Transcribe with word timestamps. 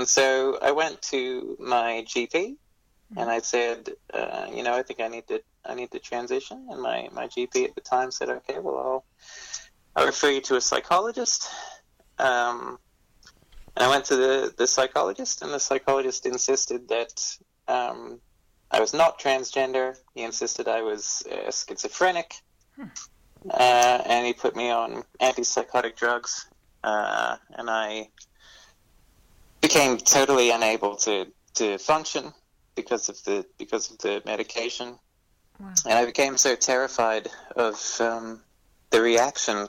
And 0.00 0.08
so 0.08 0.58
I 0.62 0.70
went 0.70 1.02
to 1.12 1.58
my 1.60 2.06
GP 2.08 2.56
and 3.18 3.28
I 3.28 3.40
said, 3.40 3.90
uh, 4.14 4.46
you 4.50 4.62
know, 4.62 4.72
I 4.72 4.82
think 4.82 4.98
I 4.98 5.08
need 5.08 5.28
to 5.28 5.42
I 5.62 5.74
need 5.74 5.90
to 5.90 5.98
transition. 5.98 6.68
And 6.70 6.80
my, 6.80 7.10
my 7.12 7.26
GP 7.26 7.64
at 7.66 7.74
the 7.74 7.82
time 7.82 8.10
said, 8.10 8.30
okay, 8.30 8.60
well, 8.60 8.78
I'll, 8.78 9.04
I'll 9.94 10.06
refer 10.06 10.30
you 10.30 10.40
to 10.40 10.56
a 10.56 10.60
psychologist. 10.62 11.50
Um, 12.18 12.78
and 13.76 13.84
I 13.84 13.90
went 13.90 14.06
to 14.06 14.16
the, 14.16 14.54
the 14.56 14.66
psychologist, 14.66 15.42
and 15.42 15.52
the 15.52 15.60
psychologist 15.60 16.24
insisted 16.24 16.88
that 16.88 17.36
um, 17.68 18.20
I 18.70 18.80
was 18.80 18.94
not 18.94 19.20
transgender. 19.20 19.98
He 20.14 20.22
insisted 20.22 20.66
I 20.66 20.80
was 20.80 21.22
uh, 21.30 21.50
schizophrenic. 21.50 22.36
Hmm. 22.74 22.84
Uh, 23.50 24.02
and 24.06 24.26
he 24.26 24.32
put 24.32 24.56
me 24.56 24.70
on 24.70 25.04
antipsychotic 25.20 25.94
drugs. 25.94 26.48
Uh, 26.82 27.36
and 27.50 27.68
I 27.68 28.08
became 29.70 29.96
totally 29.98 30.50
unable 30.50 30.96
to, 30.96 31.26
to 31.54 31.78
function 31.78 32.32
because 32.74 33.08
of 33.08 33.22
the 33.22 33.46
because 33.56 33.90
of 33.90 33.98
the 33.98 34.20
medication. 34.26 34.98
Wow. 35.60 35.72
And 35.84 35.94
I 35.94 36.04
became 36.06 36.36
so 36.36 36.56
terrified 36.56 37.28
of 37.54 37.76
um, 38.00 38.40
the 38.90 39.00
reaction, 39.00 39.68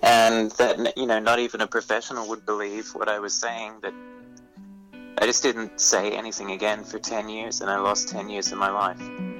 and 0.00 0.52
that 0.52 0.96
you 0.96 1.06
know, 1.06 1.18
not 1.18 1.40
even 1.40 1.60
a 1.60 1.66
professional 1.66 2.28
would 2.28 2.46
believe 2.46 2.90
what 2.94 3.08
I 3.08 3.18
was 3.18 3.34
saying. 3.34 3.80
That 3.82 3.94
I 5.18 5.26
just 5.26 5.42
didn't 5.42 5.80
say 5.80 6.12
anything 6.12 6.52
again 6.52 6.84
for 6.84 7.00
ten 7.00 7.28
years, 7.28 7.62
and 7.62 7.70
I 7.70 7.78
lost 7.78 8.08
ten 8.08 8.28
years 8.28 8.52
of 8.52 8.58
my 8.58 8.70
life. 8.70 9.31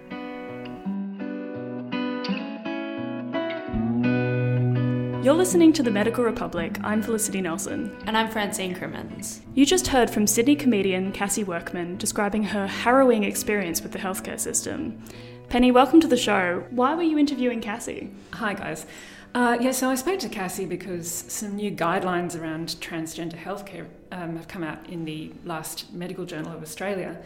You're 5.22 5.34
listening 5.34 5.72
to 5.74 5.84
The 5.84 5.90
Medical 5.92 6.24
Republic. 6.24 6.78
I'm 6.82 7.00
Felicity 7.00 7.40
Nelson. 7.40 7.96
And 8.08 8.18
I'm 8.18 8.28
Francine 8.28 8.74
Crimmins. 8.74 9.40
You 9.54 9.64
just 9.64 9.86
heard 9.86 10.10
from 10.10 10.26
Sydney 10.26 10.56
comedian 10.56 11.12
Cassie 11.12 11.44
Workman 11.44 11.96
describing 11.96 12.42
her 12.42 12.66
harrowing 12.66 13.22
experience 13.22 13.82
with 13.82 13.92
the 13.92 14.00
healthcare 14.00 14.40
system. 14.40 15.00
Penny, 15.48 15.70
welcome 15.70 16.00
to 16.00 16.08
the 16.08 16.16
show. 16.16 16.64
Why 16.70 16.96
were 16.96 17.04
you 17.04 17.18
interviewing 17.18 17.60
Cassie? 17.60 18.10
Hi, 18.32 18.54
guys. 18.54 18.84
Uh, 19.32 19.58
yeah, 19.60 19.70
so 19.70 19.90
I 19.90 19.94
spoke 19.94 20.18
to 20.18 20.28
Cassie 20.28 20.66
because 20.66 21.08
some 21.08 21.54
new 21.54 21.70
guidelines 21.70 22.36
around 22.36 22.70
transgender 22.80 23.36
healthcare 23.40 23.86
um, 24.10 24.34
have 24.34 24.48
come 24.48 24.64
out 24.64 24.88
in 24.88 25.04
the 25.04 25.32
last 25.44 25.92
Medical 25.92 26.24
Journal 26.24 26.52
of 26.52 26.64
Australia. 26.64 27.22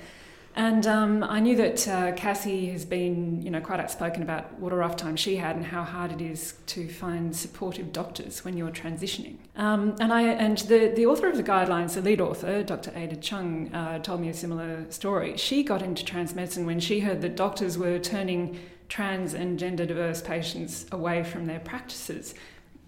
And 0.57 0.87
um, 0.87 1.23
I 1.23 1.39
knew 1.39 1.55
that 1.57 1.87
uh, 1.87 2.13
Cassie 2.13 2.71
has 2.71 2.87
been, 2.87 3.43
you 3.43 3.51
know, 3.51 3.61
quite 3.61 3.79
outspoken 3.79 4.23
about 4.23 4.59
what 4.59 4.73
a 4.73 4.77
rough 4.77 4.97
time 4.97 5.15
she 5.15 5.37
had 5.37 5.55
and 5.55 5.67
how 5.67 5.83
hard 5.83 6.13
it 6.13 6.23
is 6.23 6.55
to 6.69 6.89
find 6.89 7.37
supportive 7.37 7.93
doctors 7.93 8.43
when 8.43 8.57
you're 8.57 8.71
transitioning. 8.71 9.37
Um, 9.57 9.97
and 10.01 10.15
I 10.15 10.23
and 10.23 10.57
the, 10.59 10.93
the 10.97 11.05
author 11.05 11.29
of 11.29 11.37
the 11.37 11.43
guidelines, 11.43 11.93
the 11.93 12.01
lead 12.01 12.23
author, 12.23 12.63
Dr. 12.63 12.91
Ada 12.97 13.17
Cheung, 13.17 13.73
uh, 13.75 13.99
told 13.99 14.23
me 14.23 14.31
a 14.31 14.35
similar 14.35 14.91
story. 14.91 15.37
She 15.37 15.63
got 15.63 15.83
into 15.83 16.03
trans 16.03 16.35
medicine 16.35 16.65
when 16.65 16.81
she 16.81 17.01
heard 17.01 17.21
that 17.21 17.37
doctors 17.37 17.77
were 17.77 17.99
turning 17.99 18.59
trans 18.89 19.35
and 19.35 19.59
gender 19.59 19.85
diverse 19.85 20.23
patients 20.23 20.87
away 20.91 21.23
from 21.23 21.45
their 21.45 21.61
practices, 21.61 22.35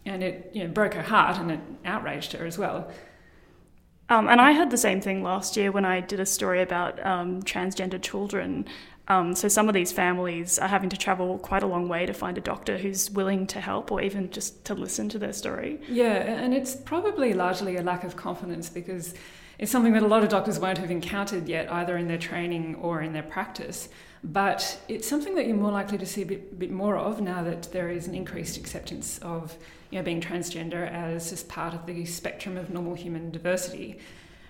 and 0.07 0.23
it 0.23 0.51
you 0.55 0.65
know, 0.65 0.71
broke 0.71 0.95
her 0.95 1.03
heart 1.03 1.37
and 1.37 1.51
it 1.51 1.61
outraged 1.85 2.33
her 2.33 2.47
as 2.47 2.57
well. 2.57 2.91
Um, 4.11 4.29
and 4.29 4.41
I 4.41 4.53
heard 4.55 4.71
the 4.71 4.79
same 4.79 5.01
thing 5.01 5.23
last 5.23 5.57
year 5.57 5.71
when 5.71 5.85
I 5.85 6.01
did 6.01 6.21
a 6.21 6.27
story 6.27 6.63
about 6.63 7.05
um, 7.05 7.43
transgender 7.43 8.01
children. 8.01 8.67
Um, 9.09 9.35
so 9.35 9.49
some 9.49 9.69
of 9.69 9.75
these 9.75 9.91
families 9.91 10.59
are 10.59 10.69
having 10.69 10.91
to 10.91 10.97
travel 10.97 11.39
quite 11.39 11.63
a 11.63 11.67
long 11.67 11.89
way 11.89 12.07
to 12.07 12.13
find 12.13 12.37
a 12.37 12.43
doctor 12.43 12.77
who's 12.79 13.11
willing 13.11 13.47
to 13.49 13.61
help 13.61 13.91
or 13.91 14.03
even 14.03 14.31
just 14.31 14.65
to 14.67 14.75
listen 14.75 15.09
to 15.11 15.19
their 15.19 15.33
story. 15.33 15.81
Yeah, 15.89 16.15
and 16.15 16.53
it's 16.55 16.77
probably 16.77 17.33
largely 17.33 17.77
a 17.77 17.83
lack 17.83 18.05
of 18.05 18.17
confidence 18.17 18.69
because 18.69 19.15
it's 19.59 19.73
something 19.73 19.93
that 19.95 20.03
a 20.03 20.07
lot 20.07 20.23
of 20.23 20.29
doctors 20.29 20.59
won't 20.59 20.79
have 20.79 20.91
encountered 20.91 21.49
yet, 21.49 21.71
either 21.73 21.97
in 21.97 22.07
their 22.07 22.19
training 22.19 22.77
or 22.77 23.01
in 23.03 23.13
their 23.13 23.23
practice. 23.23 23.89
But 24.23 24.81
it's 24.89 25.09
something 25.09 25.35
that 25.37 25.47
you're 25.47 25.57
more 25.57 25.73
likely 25.73 25.99
to 25.99 26.07
see 26.07 26.23
a 26.23 26.27
bit, 26.27 26.59
bit 26.59 26.71
more 26.71 26.97
of 26.97 27.21
now 27.21 27.43
that 27.45 27.73
there 27.73 27.89
is 27.89 28.07
an 28.07 28.15
increased 28.15 28.57
acceptance 28.57 29.19
of 29.19 29.57
you 29.91 29.99
know, 29.99 30.05
being 30.05 30.21
transgender 30.21 30.91
as 30.91 31.31
just 31.31 31.49
part 31.49 31.75
of 31.75 31.87
the 31.87 32.05
spectrum 32.05 32.57
of 32.57 32.71
normal 32.71 32.95
human 32.95 33.31
diversity. 33.31 33.99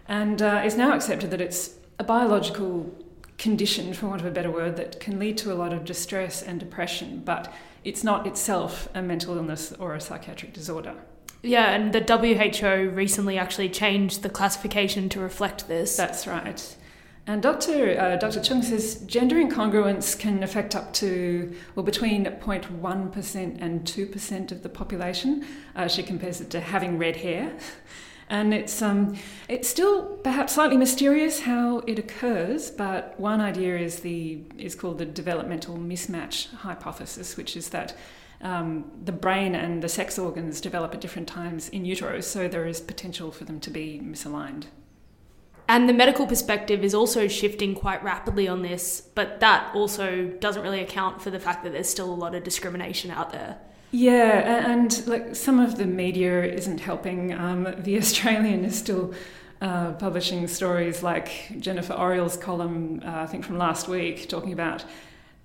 And 0.08 0.40
uh, 0.40 0.62
it's 0.64 0.76
now 0.76 0.92
accepted 0.92 1.30
that 1.30 1.40
it's 1.40 1.74
a 1.98 2.04
biological 2.04 2.92
condition, 3.36 3.92
for 3.94 4.08
want 4.08 4.20
of 4.20 4.26
a 4.26 4.30
better 4.30 4.50
word, 4.50 4.76
that 4.76 5.00
can 5.00 5.18
lead 5.18 5.38
to 5.38 5.52
a 5.52 5.54
lot 5.54 5.72
of 5.72 5.84
distress 5.84 6.42
and 6.42 6.58
depression, 6.58 7.22
but 7.24 7.52
it's 7.84 8.02
not 8.02 8.26
itself 8.26 8.88
a 8.94 9.02
mental 9.02 9.36
illness 9.36 9.72
or 9.78 9.94
a 9.94 10.00
psychiatric 10.00 10.52
disorder. 10.52 10.94
Yeah, 11.42 11.70
and 11.70 11.92
the 11.92 12.00
WHO 12.00 12.90
recently 12.90 13.38
actually 13.38 13.68
changed 13.68 14.22
the 14.22 14.28
classification 14.28 15.08
to 15.10 15.20
reflect 15.20 15.68
this. 15.68 15.96
That's 15.96 16.26
right. 16.26 16.76
And 17.28 17.42
Dr. 17.42 18.00
Uh, 18.00 18.16
Dr. 18.16 18.40
Cheung 18.40 18.64
says 18.64 19.02
gender 19.06 19.36
incongruence 19.36 20.18
can 20.18 20.42
affect 20.42 20.74
up 20.74 20.94
to, 20.94 21.54
well, 21.74 21.84
between 21.84 22.24
0.1% 22.24 23.60
and 23.60 23.84
2% 23.84 24.50
of 24.50 24.62
the 24.62 24.68
population. 24.70 25.44
Uh, 25.76 25.88
she 25.88 26.02
compares 26.02 26.40
it 26.40 26.48
to 26.50 26.60
having 26.60 26.98
red 26.98 27.16
hair. 27.16 27.52
And 28.30 28.52
it's, 28.52 28.82
um, 28.82 29.16
it's 29.48 29.66
still 29.66 30.04
perhaps 30.18 30.52
slightly 30.52 30.76
mysterious 30.76 31.40
how 31.40 31.78
it 31.86 31.98
occurs, 31.98 32.70
but 32.70 33.18
one 33.18 33.40
idea 33.40 33.78
is, 33.78 34.00
the, 34.00 34.42
is 34.58 34.74
called 34.74 34.98
the 34.98 35.06
developmental 35.06 35.78
mismatch 35.78 36.54
hypothesis, 36.56 37.38
which 37.38 37.56
is 37.56 37.70
that 37.70 37.96
um, 38.42 38.84
the 39.02 39.12
brain 39.12 39.54
and 39.54 39.82
the 39.82 39.88
sex 39.88 40.18
organs 40.18 40.60
develop 40.60 40.92
at 40.92 41.00
different 41.00 41.26
times 41.26 41.70
in 41.70 41.86
utero, 41.86 42.20
so 42.20 42.48
there 42.48 42.66
is 42.66 42.82
potential 42.82 43.32
for 43.32 43.44
them 43.44 43.60
to 43.60 43.70
be 43.70 43.98
misaligned. 44.04 44.64
And 45.68 45.86
the 45.86 45.92
medical 45.92 46.26
perspective 46.26 46.82
is 46.82 46.94
also 46.94 47.28
shifting 47.28 47.74
quite 47.74 48.02
rapidly 48.02 48.48
on 48.48 48.62
this, 48.62 49.02
but 49.14 49.40
that 49.40 49.74
also 49.74 50.26
doesn't 50.40 50.62
really 50.62 50.80
account 50.80 51.20
for 51.20 51.30
the 51.30 51.38
fact 51.38 51.62
that 51.64 51.72
there's 51.72 51.90
still 51.90 52.10
a 52.10 52.14
lot 52.14 52.34
of 52.34 52.42
discrimination 52.42 53.10
out 53.10 53.30
there. 53.30 53.58
Yeah, 53.90 54.70
and 54.70 55.06
like 55.06 55.36
some 55.36 55.60
of 55.60 55.76
the 55.76 55.86
media 55.86 56.42
isn't 56.44 56.80
helping. 56.80 57.34
Um, 57.34 57.74
the 57.78 57.96
Australian 57.98 58.64
is 58.64 58.78
still 58.78 59.12
uh, 59.60 59.92
publishing 59.92 60.46
stories 60.48 61.02
like 61.02 61.60
Jennifer 61.60 61.92
Oriel's 61.92 62.36
column, 62.36 63.02
uh, 63.04 63.22
I 63.22 63.26
think 63.26 63.44
from 63.44 63.58
last 63.58 63.88
week, 63.88 64.28
talking 64.28 64.52
about 64.52 64.84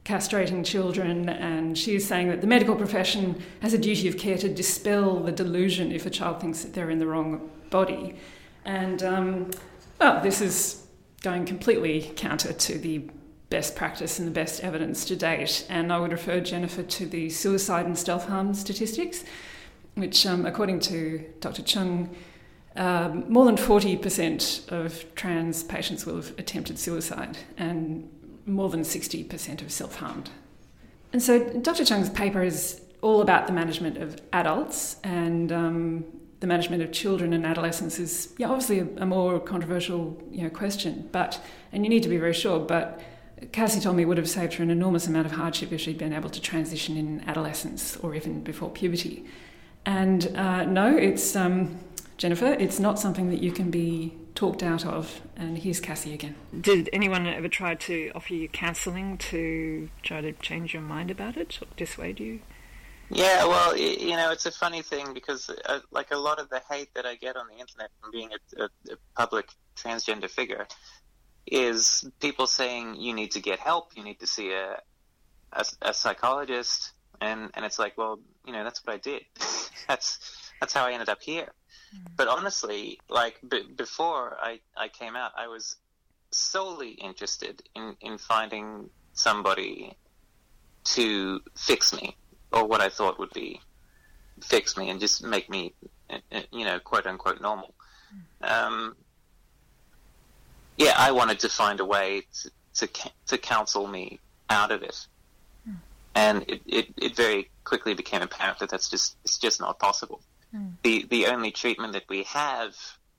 castrating 0.06 0.66
children, 0.66 1.30
and 1.30 1.78
she's 1.78 2.06
saying 2.06 2.30
that 2.30 2.42
the 2.42 2.48
medical 2.48 2.76
profession 2.76 3.42
has 3.62 3.74
a 3.74 3.78
duty 3.78 4.08
of 4.08 4.18
care 4.18 4.38
to 4.38 4.50
dispel 4.50 5.20
the 5.20 5.32
delusion 5.32 5.92
if 5.92 6.06
a 6.06 6.10
child 6.10 6.42
thinks 6.42 6.62
that 6.64 6.74
they're 6.74 6.90
in 6.90 7.00
the 7.00 7.08
wrong 7.08 7.50
body. 7.70 8.16
And 8.66 9.02
um, 9.04 9.52
oh, 10.04 10.20
this 10.22 10.42
is 10.42 10.86
going 11.22 11.46
completely 11.46 12.12
counter 12.18 12.52
to 12.52 12.78
the 12.78 13.10
best 13.50 13.76
practice 13.76 14.20
and 14.20 14.28
the 14.28 14.32
best 14.32 14.62
evidence 14.62 15.06
to 15.06 15.16
date. 15.16 15.66
And 15.70 15.94
I 15.94 16.00
would 16.00 16.12
refer 16.12 16.42
Jennifer 16.42 16.84
to 16.84 17.06
the 17.06 17.30
suicide 17.30 17.86
and 17.86 17.98
self 17.98 18.28
harm 18.28 18.54
statistics, 18.54 19.24
which, 19.96 20.26
um, 20.26 20.46
according 20.46 20.82
to 20.82 21.24
Dr. 21.40 21.62
Cheung, 21.62 22.10
um, 22.76 23.32
more 23.32 23.46
than 23.46 23.56
40% 23.56 24.72
of 24.72 25.16
trans 25.16 25.64
patients 25.64 26.06
will 26.06 26.16
have 26.18 26.38
attempted 26.38 26.80
suicide, 26.80 27.38
and 27.58 28.10
more 28.46 28.70
than 28.70 28.82
60% 28.82 29.62
have 29.62 29.72
self 29.72 29.96
harmed. 29.96 30.32
And 31.14 31.22
so, 31.22 31.40
Dr. 31.62 31.84
Cheung's 31.84 32.10
paper 32.10 32.42
is 32.44 32.82
all 33.02 33.22
about 33.22 33.48
the 33.48 33.54
management 33.54 33.98
of 33.98 34.18
adults 34.34 34.98
and 35.04 35.52
um, 35.52 36.06
the 36.44 36.48
management 36.48 36.84
of 36.84 36.92
children 36.92 37.32
and 37.32 37.46
adolescents 37.46 38.00
is 38.00 38.34
yeah, 38.38 38.50
obviously 38.50 38.80
a, 38.80 38.88
a, 38.98 39.06
more 39.06 39.40
controversial 39.40 40.22
you 40.30 40.44
know, 40.44 40.50
question, 40.50 41.08
but 41.14 41.42
and 41.72 41.86
you 41.86 41.90
need 41.90 42.04
to 42.04 42.10
be 42.10 42.18
very 42.18 42.34
sure. 42.34 42.60
But 42.60 43.00
Cassie 43.54 43.80
told 43.80 43.96
me 43.96 44.04
it 44.04 44.08
would 44.08 44.18
have 44.18 44.30
saved 44.30 44.56
her 44.56 44.64
an 44.64 44.70
enormous 44.70 45.08
amount 45.08 45.26
of 45.26 45.32
hardship 45.32 45.72
if 45.72 45.80
she'd 45.80 45.98
been 45.98 46.12
able 46.12 46.30
to 46.30 46.42
transition 46.42 46.98
in 46.98 47.24
adolescence 47.30 47.96
or 47.96 48.14
even 48.14 48.44
before 48.44 48.70
puberty. 48.70 49.24
And 49.86 50.36
uh, 50.36 50.66
no, 50.66 50.98
it's 50.98 51.34
um, 51.34 51.80
Jennifer. 52.18 52.58
It's 52.60 52.78
not 52.78 53.00
something 53.00 53.30
that 53.30 53.42
you 53.42 53.54
can 53.54 53.72
be 53.72 54.14
talked 54.36 54.64
out 54.64 54.86
of. 54.86 55.22
And 55.38 55.58
here's 55.58 55.80
Cassie 55.80 56.14
again. 56.14 56.36
Did 56.60 56.90
anyone 56.92 57.26
ever 57.26 57.48
try 57.48 57.76
to 57.76 58.12
offer 58.16 58.34
you 58.34 58.50
counselling 58.50 59.18
to 59.30 59.90
try 60.02 60.20
to 60.20 60.34
change 60.34 60.74
your 60.74 60.84
mind 60.84 61.10
about 61.10 61.38
it 61.38 61.60
or 61.62 61.68
dissuade 61.78 62.20
you? 62.20 62.42
Yeah, 63.10 63.46
well, 63.46 63.78
you 63.78 64.16
know, 64.16 64.32
it's 64.32 64.46
a 64.46 64.52
funny 64.52 64.82
thing 64.82 65.14
because, 65.14 65.50
uh, 65.50 65.80
like, 65.92 66.12
a 66.12 66.18
lot 66.18 66.40
of 66.40 66.50
the 66.50 66.62
hate 66.70 66.94
that 66.96 67.06
I 67.06 67.16
get 67.16 67.36
on 67.36 67.48
the 67.48 67.54
internet 67.54 67.90
from 68.02 68.12
being 68.12 68.30
a, 68.32 68.64
a, 68.64 68.66
a 68.66 68.98
public 69.16 69.48
transgender 69.76 70.30
figure 70.30 70.68
is 71.46 72.10
people 72.20 72.48
saying 72.48 72.96
you 72.96 73.14
need 73.14 73.32
to 73.32 73.42
get 73.42 73.60
help, 73.60 73.92
you 73.96 74.04
need 74.04 74.20
to 74.20 74.28
see 74.28 74.52
a, 74.52 74.80
a, 75.52 75.66
a 75.82 75.94
psychologist, 75.94 76.92
and 77.22 77.52
and 77.54 77.66
it's 77.66 77.78
like, 77.78 77.98
well, 77.98 78.20
you 78.46 78.54
know, 78.54 78.64
that's 78.64 78.84
what 78.86 78.96
I 78.96 78.98
did. 78.98 79.24
that's 79.88 80.20
that's 80.60 80.74
how 80.74 80.86
I 80.86 80.94
ended 80.94 81.10
up 81.10 81.22
here. 81.22 81.52
Mm. 81.96 82.08
But 82.16 82.28
honestly, 82.28 83.00
like 83.10 83.40
b- 83.48 83.70
before 83.76 84.38
I 84.42 84.60
I 84.76 84.88
came 84.88 85.16
out, 85.16 85.32
I 85.38 85.48
was 85.48 85.76
solely 86.32 86.92
interested 86.92 87.62
in 87.76 87.96
in 88.02 88.18
finding 88.18 88.90
somebody 89.14 89.96
to 90.86 91.42
fix 91.56 91.94
me 91.94 92.18
or 92.54 92.66
what 92.66 92.82
I 92.82 92.90
thought 92.90 93.20
would 93.20 93.34
be 93.34 93.60
fix 94.42 94.78
me 94.78 94.90
and 94.90 95.00
just 95.00 95.24
make 95.24 95.50
me, 95.50 95.74
you 96.52 96.66
know, 96.66 96.80
quote 96.80 97.08
unquote 97.08 97.42
normal. 97.42 97.74
Um, 98.42 98.96
yeah, 100.78 100.94
I 100.98 101.12
wanted 101.12 101.40
to 101.40 101.50
find 101.50 101.80
a 101.80 101.86
way 101.86 102.24
to 102.42 102.52
to, 102.76 102.90
to 103.28 103.38
counsel 103.38 103.88
me 103.88 104.20
out 104.50 104.72
of 104.72 104.82
it, 104.82 105.06
mm. 105.70 105.76
and 106.16 106.44
it, 106.48 106.62
it, 106.66 106.88
it 106.98 107.16
very 107.16 107.52
quickly 107.64 107.94
became 107.94 108.24
apparent 108.24 108.60
that 108.60 108.70
that's 108.70 108.90
just 108.90 109.16
it's 109.24 109.38
just 109.38 109.60
not 109.60 109.78
possible. 109.80 110.22
Mm. 110.56 110.74
The 110.84 111.06
the 111.10 111.28
only 111.28 111.52
treatment 111.52 111.94
that 111.94 112.06
we 112.10 112.24
have 112.24 112.76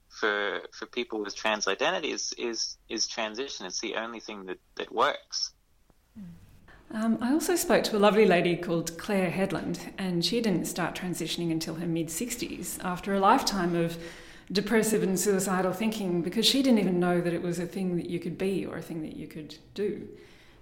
for 0.08 0.60
for 0.72 0.86
people 0.86 1.22
with 1.22 1.36
trans 1.36 1.68
identities 1.68 2.32
is 2.36 2.76
is 2.88 3.06
transition. 3.06 3.66
It's 3.66 3.80
the 3.80 3.96
only 3.96 4.20
thing 4.20 4.46
that 4.46 4.58
that 4.76 4.92
works. 4.92 5.52
Um, 6.94 7.18
I 7.20 7.32
also 7.32 7.56
spoke 7.56 7.82
to 7.84 7.96
a 7.96 7.98
lovely 7.98 8.24
lady 8.24 8.54
called 8.54 8.96
Claire 8.98 9.28
Headland, 9.28 9.92
and 9.98 10.24
she 10.24 10.40
didn't 10.40 10.66
start 10.66 10.94
transitioning 10.94 11.50
until 11.50 11.74
her 11.74 11.86
mid 11.86 12.06
60s 12.06 12.78
after 12.84 13.12
a 13.12 13.18
lifetime 13.18 13.74
of 13.74 13.98
depressive 14.52 15.02
and 15.02 15.18
suicidal 15.18 15.72
thinking 15.72 16.22
because 16.22 16.46
she 16.46 16.62
didn't 16.62 16.78
even 16.78 17.00
know 17.00 17.20
that 17.20 17.32
it 17.32 17.42
was 17.42 17.58
a 17.58 17.66
thing 17.66 17.96
that 17.96 18.08
you 18.08 18.20
could 18.20 18.38
be 18.38 18.64
or 18.64 18.76
a 18.76 18.82
thing 18.82 19.02
that 19.02 19.16
you 19.16 19.26
could 19.26 19.56
do. 19.74 20.06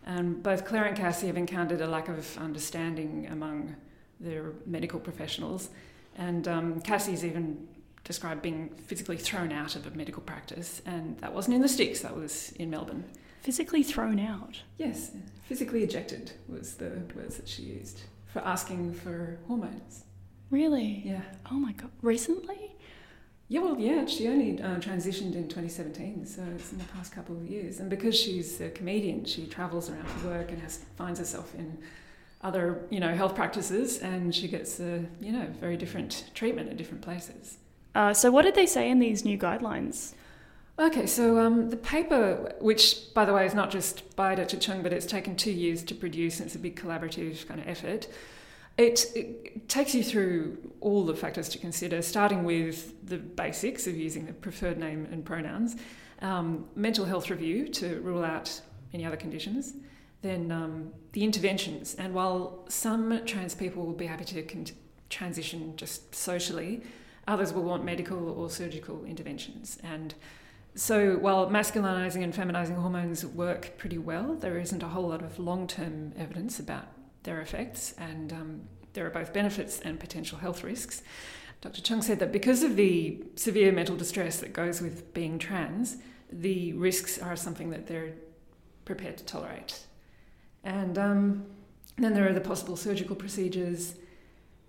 And 0.06 0.42
both 0.42 0.64
Claire 0.64 0.86
and 0.86 0.96
Cassie 0.96 1.26
have 1.26 1.36
encountered 1.36 1.82
a 1.82 1.86
lack 1.86 2.08
of 2.08 2.38
understanding 2.38 3.28
among 3.30 3.76
their 4.18 4.52
medical 4.64 5.00
professionals, 5.00 5.68
and 6.16 6.48
um, 6.48 6.80
Cassie's 6.80 7.26
even 7.26 7.68
described 8.04 8.40
being 8.40 8.70
physically 8.86 9.18
thrown 9.18 9.52
out 9.52 9.76
of 9.76 9.86
a 9.86 9.90
medical 9.90 10.22
practice, 10.22 10.80
and 10.86 11.18
that 11.18 11.34
wasn't 11.34 11.54
in 11.54 11.60
the 11.60 11.68
sticks, 11.68 12.00
that 12.00 12.16
was 12.16 12.52
in 12.52 12.70
Melbourne. 12.70 13.04
Physically 13.42 13.82
thrown 13.82 14.20
out? 14.20 14.62
Yes, 14.78 15.10
physically 15.48 15.82
ejected 15.82 16.30
was 16.48 16.76
the 16.76 17.02
words 17.16 17.36
that 17.38 17.48
she 17.48 17.62
used 17.62 18.02
for 18.26 18.38
asking 18.40 18.94
for 18.94 19.36
hormones. 19.48 20.04
Really? 20.50 21.02
Yeah. 21.04 21.22
Oh 21.50 21.56
my 21.56 21.72
god, 21.72 21.90
recently? 22.02 22.76
Yeah, 23.48 23.62
well, 23.62 23.78
yeah, 23.80 24.06
she 24.06 24.28
only 24.28 24.62
uh, 24.62 24.76
transitioned 24.76 25.34
in 25.34 25.48
2017, 25.48 26.24
so 26.24 26.42
it's 26.54 26.72
in 26.72 26.78
the 26.78 26.84
past 26.84 27.12
couple 27.12 27.36
of 27.36 27.44
years. 27.44 27.80
And 27.80 27.90
because 27.90 28.16
she's 28.18 28.60
a 28.60 28.70
comedian, 28.70 29.24
she 29.24 29.46
travels 29.46 29.90
around 29.90 30.06
for 30.06 30.28
work 30.28 30.50
and 30.52 30.62
has, 30.62 30.78
finds 30.96 31.18
herself 31.18 31.52
in 31.56 31.76
other, 32.42 32.86
you 32.90 33.00
know, 33.00 33.12
health 33.12 33.34
practices, 33.34 33.98
and 33.98 34.32
she 34.32 34.46
gets 34.46 34.78
a, 34.78 35.04
you 35.20 35.32
know, 35.32 35.46
very 35.60 35.76
different 35.76 36.30
treatment 36.32 36.70
at 36.70 36.76
different 36.76 37.02
places. 37.02 37.58
Uh, 37.94 38.14
so, 38.14 38.30
what 38.30 38.42
did 38.42 38.54
they 38.54 38.66
say 38.66 38.88
in 38.88 39.00
these 39.00 39.24
new 39.24 39.36
guidelines? 39.36 40.14
Okay, 40.78 41.06
so 41.06 41.38
um, 41.38 41.68
the 41.68 41.76
paper, 41.76 42.54
which 42.60 43.12
by 43.14 43.24
the 43.24 43.32
way 43.32 43.44
is 43.44 43.54
not 43.54 43.70
just 43.70 44.16
by 44.16 44.34
Dr. 44.34 44.56
Cheung, 44.56 44.82
but 44.82 44.92
it's 44.92 45.06
taken 45.06 45.36
two 45.36 45.52
years 45.52 45.82
to 45.84 45.94
produce, 45.94 46.38
and 46.38 46.46
it's 46.46 46.54
a 46.54 46.58
big 46.58 46.76
collaborative 46.76 47.46
kind 47.46 47.60
of 47.60 47.68
effort. 47.68 48.08
It, 48.78 49.04
it, 49.14 49.68
takes 49.68 49.94
you 49.94 50.02
through 50.02 50.72
all 50.80 51.04
the 51.04 51.14
factors 51.14 51.50
to 51.50 51.58
consider, 51.58 52.00
starting 52.00 52.44
with 52.44 53.06
the 53.06 53.18
basics 53.18 53.86
of 53.86 53.96
using 53.96 54.24
the 54.24 54.32
preferred 54.32 54.78
name 54.78 55.06
and 55.12 55.24
pronouns, 55.24 55.76
um, 56.22 56.66
mental 56.74 57.04
health 57.04 57.28
review 57.28 57.68
to 57.68 58.00
rule 58.00 58.24
out 58.24 58.60
any 58.94 59.04
other 59.04 59.16
conditions, 59.16 59.74
then 60.22 60.50
um, 60.50 60.90
the 61.12 61.22
interventions. 61.22 61.94
And 61.96 62.14
while 62.14 62.64
some 62.68 63.24
trans 63.26 63.54
people 63.54 63.84
will 63.84 63.92
be 63.92 64.06
happy 64.06 64.24
to 64.24 64.42
con- 64.42 64.66
transition 65.10 65.74
just 65.76 66.14
socially, 66.14 66.82
Others 67.28 67.52
will 67.52 67.62
want 67.62 67.84
medical 67.84 68.30
or 68.30 68.50
surgical 68.50 69.04
interventions. 69.04 69.78
And 69.82 70.14
so 70.74 71.16
while 71.16 71.50
masculinizing 71.50 72.22
and 72.22 72.32
feminizing 72.32 72.76
hormones 72.76 73.26
work 73.26 73.76
pretty 73.76 73.98
well, 73.98 74.34
there 74.34 74.58
isn't 74.58 74.82
a 74.82 74.88
whole 74.88 75.08
lot 75.08 75.22
of 75.22 75.38
long 75.38 75.66
term 75.66 76.12
evidence 76.16 76.58
about 76.58 76.86
their 77.24 77.40
effects, 77.40 77.94
and 77.98 78.32
um, 78.32 78.60
there 78.94 79.06
are 79.06 79.10
both 79.10 79.32
benefits 79.32 79.80
and 79.80 80.00
potential 80.00 80.38
health 80.38 80.64
risks. 80.64 81.02
Dr. 81.60 81.80
Cheung 81.80 82.02
said 82.02 82.18
that 82.18 82.32
because 82.32 82.62
of 82.62 82.76
the 82.76 83.22
severe 83.36 83.70
mental 83.70 83.96
distress 83.96 84.40
that 84.40 84.52
goes 84.52 84.80
with 84.80 85.14
being 85.14 85.38
trans, 85.38 85.98
the 86.30 86.72
risks 86.72 87.18
are 87.20 87.36
something 87.36 87.70
that 87.70 87.86
they're 87.86 88.14
prepared 88.84 89.18
to 89.18 89.24
tolerate. 89.24 89.86
And 90.64 90.98
um, 90.98 91.46
then 91.98 92.14
there 92.14 92.28
are 92.28 92.32
the 92.32 92.40
possible 92.40 92.76
surgical 92.76 93.14
procedures 93.14 93.94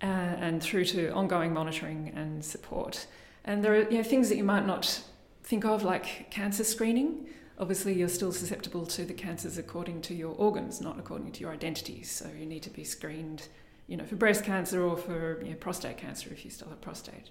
uh, 0.01 0.06
and 0.06 0.61
through 0.61 0.85
to 0.85 1.09
ongoing 1.13 1.53
monitoring 1.53 2.11
and 2.15 2.44
support. 2.44 3.07
And 3.45 3.63
there 3.63 3.73
are 3.73 3.89
you 3.89 3.97
know, 3.97 4.03
things 4.03 4.29
that 4.29 4.38
you 4.38 4.44
might 4.44 4.67
not 4.67 5.01
think 5.44 5.66
of, 5.66 5.84
like 5.84 6.31
cancer 6.31 6.63
screening. 6.63 7.28
Obviously, 7.60 7.94
you're 7.94 8.10
still 8.10 8.31
susceptible 8.31 8.86
to 8.88 9.06
the 9.06 9.13
cancers 9.13 9.57
according 9.57 10.01
to 10.01 10.16
your 10.16 10.34
organs, 10.36 10.81
not 10.81 10.98
according 10.98 11.31
to 11.34 11.42
your 11.42 11.51
identities. 11.51 12.10
So 12.10 12.30
you 12.38 12.45
need 12.45 12.63
to 12.63 12.69
be 12.69 12.84
screened, 12.84 13.48
you 13.88 13.98
know, 13.98 14.06
for 14.06 14.16
breast 14.16 14.44
cancer 14.44 14.84
or 14.84 14.98
for 14.98 15.42
you 15.44 15.51
know, 15.51 15.56
prostate 15.56 15.98
cancer 15.98 16.30
if 16.31 16.44
you 16.44 16.51
still 16.51 16.69
have 16.69 16.81
prostate. 16.81 17.30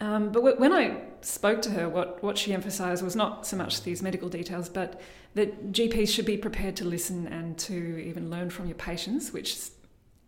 Um, 0.00 0.30
but 0.30 0.60
when 0.60 0.72
I 0.72 1.02
spoke 1.22 1.60
to 1.62 1.70
her, 1.70 1.88
what, 1.88 2.22
what 2.22 2.38
she 2.38 2.52
emphasised 2.52 3.02
was 3.02 3.16
not 3.16 3.46
so 3.46 3.56
much 3.56 3.82
these 3.82 4.00
medical 4.00 4.28
details, 4.28 4.68
but 4.68 5.00
that 5.34 5.72
GPs 5.72 6.08
should 6.08 6.24
be 6.24 6.36
prepared 6.36 6.76
to 6.76 6.84
listen 6.84 7.26
and 7.26 7.58
to 7.58 7.74
even 8.06 8.30
learn 8.30 8.50
from 8.50 8.66
your 8.66 8.76
patients, 8.76 9.32
which 9.32 9.58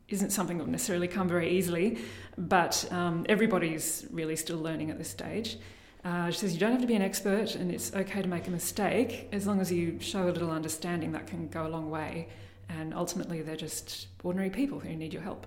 isn't 0.08 0.30
something 0.30 0.58
that 0.58 0.64
will 0.64 0.72
necessarily 0.72 1.06
come 1.06 1.28
very 1.28 1.50
easily, 1.50 1.98
but 2.36 2.84
um, 2.90 3.24
everybody's 3.28 4.06
really 4.10 4.34
still 4.34 4.58
learning 4.58 4.90
at 4.90 4.98
this 4.98 5.08
stage. 5.08 5.56
Uh, 6.04 6.30
she 6.30 6.38
says 6.38 6.54
you 6.54 6.60
don't 6.60 6.72
have 6.72 6.80
to 6.80 6.86
be 6.86 6.94
an 6.94 7.02
expert 7.02 7.54
and 7.54 7.70
it's 7.70 7.94
okay 7.94 8.22
to 8.22 8.28
make 8.28 8.46
a 8.46 8.50
mistake 8.50 9.28
as 9.32 9.46
long 9.46 9.60
as 9.60 9.70
you 9.70 9.98
show 10.00 10.24
a 10.28 10.32
little 10.32 10.50
understanding 10.50 11.12
that 11.12 11.26
can 11.26 11.48
go 11.48 11.66
a 11.66 11.68
long 11.68 11.90
way. 11.90 12.28
And 12.68 12.94
ultimately, 12.94 13.42
they're 13.42 13.56
just 13.56 14.06
ordinary 14.22 14.50
people 14.50 14.78
who 14.78 14.90
need 14.90 15.12
your 15.12 15.22
help. 15.22 15.46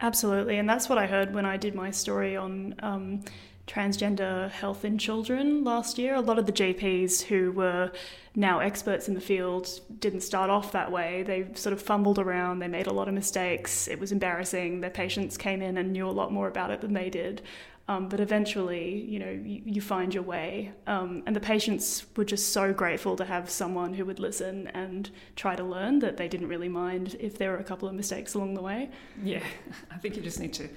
Absolutely, 0.00 0.58
and 0.58 0.68
that's 0.68 0.88
what 0.88 0.98
I 0.98 1.06
heard 1.06 1.32
when 1.32 1.46
I 1.46 1.56
did 1.56 1.74
my 1.74 1.90
story 1.90 2.36
on 2.36 2.74
um, 2.80 3.22
transgender 3.66 4.50
health 4.50 4.84
in 4.84 4.98
children 4.98 5.62
last 5.62 5.98
year. 5.98 6.14
A 6.14 6.20
lot 6.20 6.38
of 6.38 6.46
the 6.46 6.52
GPs 6.52 7.22
who 7.22 7.52
were 7.52 7.92
now 8.34 8.58
experts 8.58 9.08
in 9.08 9.14
the 9.14 9.20
field 9.20 9.68
didn't 10.00 10.22
start 10.22 10.50
off 10.50 10.72
that 10.72 10.90
way. 10.90 11.22
They 11.22 11.46
sort 11.54 11.72
of 11.72 11.80
fumbled 11.80 12.18
around, 12.18 12.58
they 12.58 12.68
made 12.68 12.86
a 12.88 12.92
lot 12.92 13.08
of 13.08 13.14
mistakes, 13.14 13.86
it 13.86 14.00
was 14.00 14.10
embarrassing. 14.10 14.80
Their 14.80 14.90
patients 14.90 15.36
came 15.36 15.62
in 15.62 15.76
and 15.76 15.92
knew 15.92 16.08
a 16.08 16.10
lot 16.10 16.32
more 16.32 16.48
about 16.48 16.70
it 16.70 16.80
than 16.80 16.94
they 16.94 17.10
did. 17.10 17.42
Um, 17.90 18.08
but 18.08 18.20
eventually, 18.20 19.00
you 19.00 19.18
know, 19.18 19.30
you, 19.30 19.62
you 19.64 19.80
find 19.80 20.14
your 20.14 20.22
way. 20.22 20.70
Um, 20.86 21.24
and 21.26 21.34
the 21.34 21.40
patients 21.40 22.06
were 22.14 22.24
just 22.24 22.52
so 22.52 22.72
grateful 22.72 23.16
to 23.16 23.24
have 23.24 23.50
someone 23.50 23.94
who 23.94 24.04
would 24.04 24.20
listen 24.20 24.68
and 24.68 25.10
try 25.34 25.56
to 25.56 25.64
learn 25.64 25.98
that 25.98 26.16
they 26.16 26.28
didn't 26.28 26.46
really 26.46 26.68
mind 26.68 27.16
if 27.18 27.36
there 27.36 27.50
were 27.50 27.56
a 27.56 27.64
couple 27.64 27.88
of 27.88 27.94
mistakes 27.96 28.34
along 28.34 28.54
the 28.54 28.62
way. 28.62 28.90
Yeah, 29.24 29.42
I 29.90 29.98
think 29.98 30.14
you 30.14 30.22
just 30.22 30.38
need 30.38 30.52
to 30.52 30.68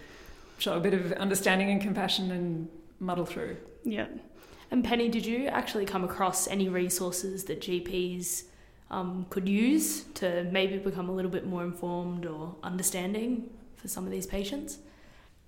show 0.57 0.75
a 0.75 0.79
bit 0.79 0.95
of 0.95 1.11
understanding 1.11 1.69
and 1.69 1.79
compassion 1.79 2.31
and 2.31 2.67
muddle 2.99 3.27
through. 3.27 3.57
Yeah. 3.83 4.07
And 4.71 4.83
Penny, 4.83 5.07
did 5.07 5.23
you 5.23 5.45
actually 5.45 5.85
come 5.85 6.03
across 6.03 6.47
any 6.47 6.67
resources 6.67 7.43
that 7.43 7.61
GPs 7.61 8.45
um, 8.89 9.27
could 9.29 9.47
use 9.47 10.05
to 10.15 10.45
maybe 10.51 10.79
become 10.79 11.09
a 11.09 11.13
little 11.13 11.29
bit 11.29 11.45
more 11.45 11.63
informed 11.63 12.25
or 12.25 12.55
understanding 12.63 13.51
for 13.75 13.87
some 13.87 14.03
of 14.03 14.09
these 14.09 14.25
patients? 14.25 14.79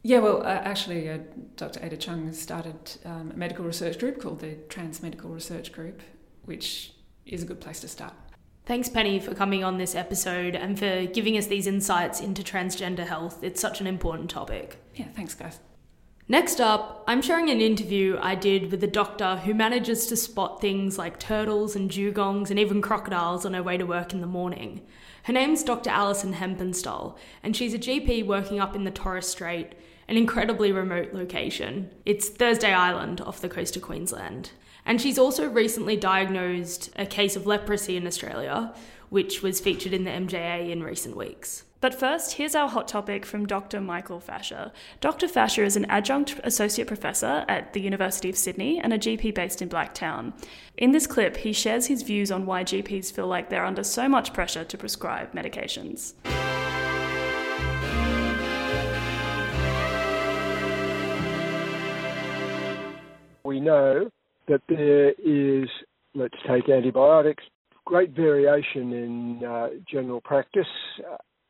Yeah, 0.05 0.19
well, 0.19 0.43
uh, 0.43 0.61
actually, 0.63 1.09
uh, 1.09 1.17
Dr. 1.55 1.83
Ada 1.83 1.97
Cheung 1.97 2.31
started 2.31 2.97
um, 3.05 3.31
a 3.33 3.35
medical 3.35 3.65
research 3.65 3.97
group 3.97 4.21
called 4.21 4.39
the 4.39 4.53
Trans 4.69 5.01
Medical 5.01 5.31
Research 5.31 5.71
Group, 5.71 5.99
which 6.43 6.93
is 7.25 7.41
a 7.41 7.45
good 7.47 7.59
place 7.59 7.79
to 7.79 7.87
start. 7.87 8.13
Thanks, 8.67 8.87
Penny, 8.87 9.19
for 9.19 9.33
coming 9.33 9.63
on 9.63 9.79
this 9.79 9.95
episode 9.95 10.55
and 10.55 10.77
for 10.77 11.07
giving 11.07 11.39
us 11.39 11.47
these 11.47 11.65
insights 11.65 12.19
into 12.19 12.43
transgender 12.43 13.07
health. 13.07 13.43
It's 13.43 13.59
such 13.59 13.81
an 13.81 13.87
important 13.87 14.29
topic. 14.29 14.77
Yeah, 14.93 15.07
thanks, 15.15 15.33
guys. 15.33 15.59
Next 16.27 16.61
up, 16.61 17.03
I'm 17.07 17.23
sharing 17.23 17.49
an 17.49 17.59
interview 17.59 18.19
I 18.21 18.35
did 18.35 18.69
with 18.69 18.83
a 18.83 18.87
doctor 18.87 19.37
who 19.37 19.55
manages 19.55 20.05
to 20.07 20.15
spot 20.15 20.61
things 20.61 20.99
like 20.99 21.19
turtles 21.19 21.75
and 21.75 21.89
dugongs 21.89 22.51
and 22.51 22.59
even 22.59 22.79
crocodiles 22.79 23.43
on 23.43 23.55
her 23.55 23.63
way 23.63 23.77
to 23.77 23.85
work 23.85 24.13
in 24.13 24.21
the 24.21 24.27
morning. 24.27 24.85
Her 25.23 25.33
name's 25.33 25.63
Dr. 25.63 25.89
Alison 25.89 26.35
Hempenstall, 26.35 27.17
and 27.41 27.55
she's 27.55 27.73
a 27.73 27.79
GP 27.79 28.27
working 28.27 28.59
up 28.59 28.75
in 28.75 28.83
the 28.83 28.91
Torres 28.91 29.27
Strait, 29.27 29.73
an 30.07 30.17
incredibly 30.17 30.71
remote 30.71 31.13
location. 31.13 31.89
It's 32.05 32.29
Thursday 32.29 32.73
Island 32.73 33.21
off 33.21 33.41
the 33.41 33.49
coast 33.49 33.75
of 33.75 33.81
Queensland. 33.81 34.51
And 34.85 35.01
she's 35.01 35.17
also 35.17 35.49
recently 35.49 35.97
diagnosed 35.97 36.91
a 36.95 37.05
case 37.05 37.35
of 37.35 37.47
leprosy 37.47 37.97
in 37.97 38.05
Australia, 38.05 38.73
which 39.09 39.41
was 39.41 39.59
featured 39.59 39.93
in 39.93 40.03
the 40.03 40.11
MJA 40.11 40.69
in 40.69 40.83
recent 40.83 41.17
weeks. 41.17 41.63
But 41.81 41.93
first, 41.93 42.33
here's 42.33 42.55
our 42.55 42.67
hot 42.67 42.87
topic 42.87 43.25
from 43.25 43.45
Dr. 43.45 43.79
Michael 43.79 44.19
Fasher. 44.19 44.71
Dr. 45.01 45.27
Fasher 45.27 45.63
is 45.63 45.75
an 45.75 45.85
adjunct 45.85 46.39
associate 46.43 46.87
professor 46.87 47.45
at 47.47 47.73
the 47.73 47.81
University 47.81 48.29
of 48.29 48.37
Sydney 48.37 48.79
and 48.79 48.93
a 48.93 48.97
GP 48.97 49.35
based 49.35 49.61
in 49.61 49.69
Blacktown. 49.69 50.33
In 50.77 50.93
this 50.93 51.05
clip, 51.05 51.37
he 51.37 51.53
shares 51.53 51.87
his 51.87 52.01
views 52.01 52.31
on 52.31 52.45
why 52.45 52.63
GPs 52.63 53.11
feel 53.11 53.27
like 53.27 53.49
they're 53.49 53.65
under 53.65 53.83
so 53.83 54.09
much 54.09 54.33
pressure 54.33 54.63
to 54.63 54.77
prescribe 54.77 55.33
medications. 55.33 56.13
We 63.45 63.59
know 63.59 64.09
that 64.47 64.61
there 64.67 65.11
is, 65.11 65.69
let's 66.15 66.33
take 66.49 66.67
antibiotics, 66.67 67.43
great 67.85 68.09
variation 68.09 68.91
in 68.91 69.45
uh, 69.47 69.67
general 69.87 70.19
practice 70.19 70.65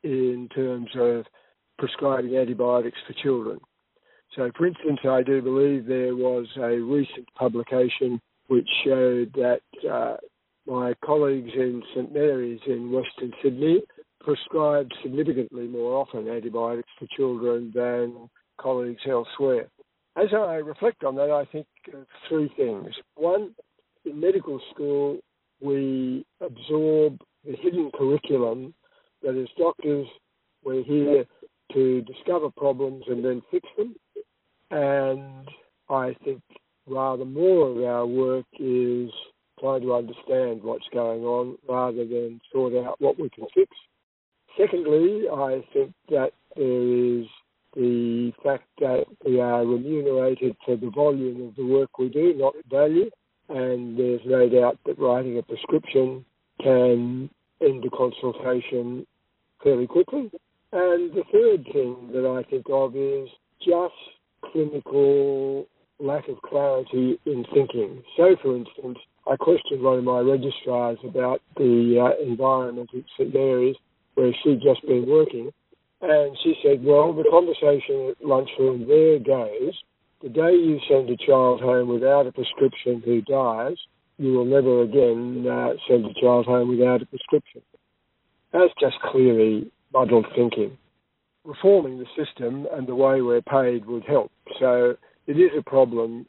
in 0.03 0.49
terms 0.53 0.89
of 0.99 1.25
prescribing 1.79 2.35
antibiotics 2.35 2.97
for 3.07 3.13
children. 3.23 3.59
So, 4.35 4.51
for 4.57 4.67
instance, 4.67 4.99
I 5.09 5.23
do 5.23 5.41
believe 5.41 5.85
there 5.85 6.17
was 6.17 6.47
a 6.57 6.77
recent 6.77 7.33
publication 7.35 8.19
which 8.47 8.67
showed 8.83 9.31
that 9.35 9.61
uh, 9.89 10.17
my 10.67 10.95
colleagues 11.03 11.51
in 11.55 11.81
St 11.95 12.13
Mary's 12.13 12.59
in 12.67 12.91
Western 12.91 13.31
Sydney 13.41 13.83
prescribed 14.19 14.93
significantly 15.01 15.67
more 15.67 15.93
often 15.93 16.27
antibiotics 16.27 16.89
for 16.99 17.07
children 17.15 17.71
than 17.73 18.29
colleagues 18.59 19.01
elsewhere. 19.07 19.69
As 20.17 20.27
I 20.33 20.55
reflect 20.55 21.05
on 21.05 21.15
that, 21.15 21.31
I 21.31 21.45
think 21.45 21.67
of 21.93 22.05
three 22.27 22.49
things. 22.57 22.93
One, 23.15 23.55
in 24.05 24.19
medical 24.19 24.59
school, 24.73 25.19
we 25.61 26.25
absorb 26.41 27.19
the 27.45 27.55
hidden 27.61 27.91
curriculum 27.93 28.73
that 29.23 29.35
as 29.35 29.47
doctors, 29.57 30.07
we're 30.63 30.83
here 30.83 31.25
to 31.73 32.01
discover 32.01 32.49
problems 32.49 33.03
and 33.07 33.23
then 33.23 33.41
fix 33.51 33.67
them. 33.77 33.95
And 34.71 35.47
I 35.89 36.15
think 36.23 36.41
rather 36.87 37.25
more 37.25 37.69
of 37.69 37.83
our 37.83 38.05
work 38.05 38.45
is 38.59 39.09
trying 39.59 39.81
to 39.81 39.95
understand 39.95 40.63
what's 40.63 40.87
going 40.93 41.23
on 41.23 41.57
rather 41.67 42.05
than 42.05 42.41
sort 42.51 42.73
out 42.75 42.99
what 42.99 43.19
we 43.19 43.29
can 43.29 43.45
fix. 43.53 43.71
Secondly, 44.59 45.23
I 45.31 45.63
think 45.73 45.93
that 46.09 46.31
there 46.55 47.19
is 47.21 47.25
the 47.75 48.31
fact 48.43 48.63
that 48.79 49.05
we 49.25 49.39
are 49.39 49.65
remunerated 49.65 50.55
for 50.65 50.75
the 50.75 50.89
volume 50.89 51.47
of 51.47 51.55
the 51.55 51.65
work 51.65 51.97
we 51.97 52.09
do, 52.09 52.33
not 52.35 52.53
the 52.53 52.75
value. 52.75 53.09
And 53.49 53.97
there's 53.97 54.21
no 54.25 54.49
doubt 54.49 54.79
that 54.85 54.97
writing 54.97 55.37
a 55.37 55.43
prescription 55.43 56.25
can 56.61 57.29
end 57.61 57.85
a 57.85 57.89
consultation 57.89 59.05
fairly 59.63 59.87
quickly. 59.87 60.31
And 60.71 61.13
the 61.13 61.23
third 61.31 61.65
thing 61.71 62.09
that 62.13 62.25
I 62.25 62.49
think 62.49 62.65
of 62.69 62.95
is 62.95 63.29
just 63.59 63.93
clinical 64.51 65.67
lack 65.99 66.27
of 66.27 66.41
clarity 66.41 67.19
in 67.25 67.45
thinking. 67.53 68.03
So, 68.17 68.35
for 68.41 68.55
instance, 68.55 68.97
I 69.29 69.35
questioned 69.37 69.81
one 69.81 69.99
of 69.99 70.03
my 70.03 70.19
registrars 70.19 70.97
about 71.03 71.41
the 71.57 71.99
uh, 71.99 72.23
environment 72.23 72.89
at 72.95 73.03
St 73.17 73.33
Mary's 73.33 73.75
where 74.15 74.31
she'd 74.43 74.61
just 74.61 74.85
been 74.85 75.05
working, 75.07 75.51
and 76.01 76.37
she 76.43 76.55
said, 76.63 76.83
Well, 76.83 77.13
the 77.13 77.23
conversation 77.29 78.09
at 78.11 78.25
lunchroom 78.25 78.87
there 78.87 79.19
goes 79.19 79.73
the 80.25 80.29
day 80.29 80.53
you 80.53 80.79
send 80.89 81.07
a 81.07 81.17
child 81.17 81.61
home 81.61 81.87
without 81.87 82.25
a 82.25 82.31
prescription 82.31 83.01
who 83.05 83.21
dies, 83.21 83.77
you 84.17 84.33
will 84.33 84.45
never 84.45 84.81
again 84.81 85.45
uh, 85.47 85.73
send 85.87 86.03
a 86.05 86.13
child 86.19 86.47
home 86.47 86.69
without 86.69 87.03
a 87.03 87.05
prescription. 87.05 87.61
That's 88.51 88.73
just 88.79 88.95
clearly 89.11 89.71
muddled 89.93 90.25
thinking. 90.35 90.77
Reforming 91.43 91.99
the 91.99 92.07
system 92.17 92.65
and 92.73 92.87
the 92.87 92.95
way 92.95 93.21
we're 93.21 93.43
paid 93.43 93.85
would 93.85 94.03
help. 94.03 94.31
So 94.59 94.95
it 95.27 95.33
is 95.33 95.51
a 95.55 95.61
problem 95.61 96.25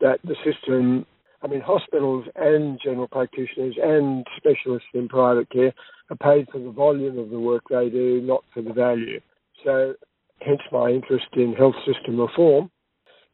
that 0.00 0.18
the 0.22 0.36
system, 0.44 1.06
I 1.42 1.46
mean, 1.46 1.62
hospitals 1.62 2.26
and 2.36 2.78
general 2.84 3.08
practitioners 3.08 3.76
and 3.82 4.26
specialists 4.36 4.88
in 4.92 5.08
private 5.08 5.48
care 5.50 5.72
are 6.10 6.16
paid 6.16 6.48
for 6.50 6.58
the 6.58 6.70
volume 6.70 7.18
of 7.18 7.30
the 7.30 7.38
work 7.38 7.62
they 7.70 7.88
do, 7.88 8.20
not 8.22 8.44
for 8.52 8.62
the 8.62 8.72
value. 8.72 9.20
So, 9.64 9.94
hence 10.40 10.60
my 10.72 10.90
interest 10.90 11.26
in 11.34 11.52
health 11.52 11.76
system 11.86 12.18
reform. 12.18 12.70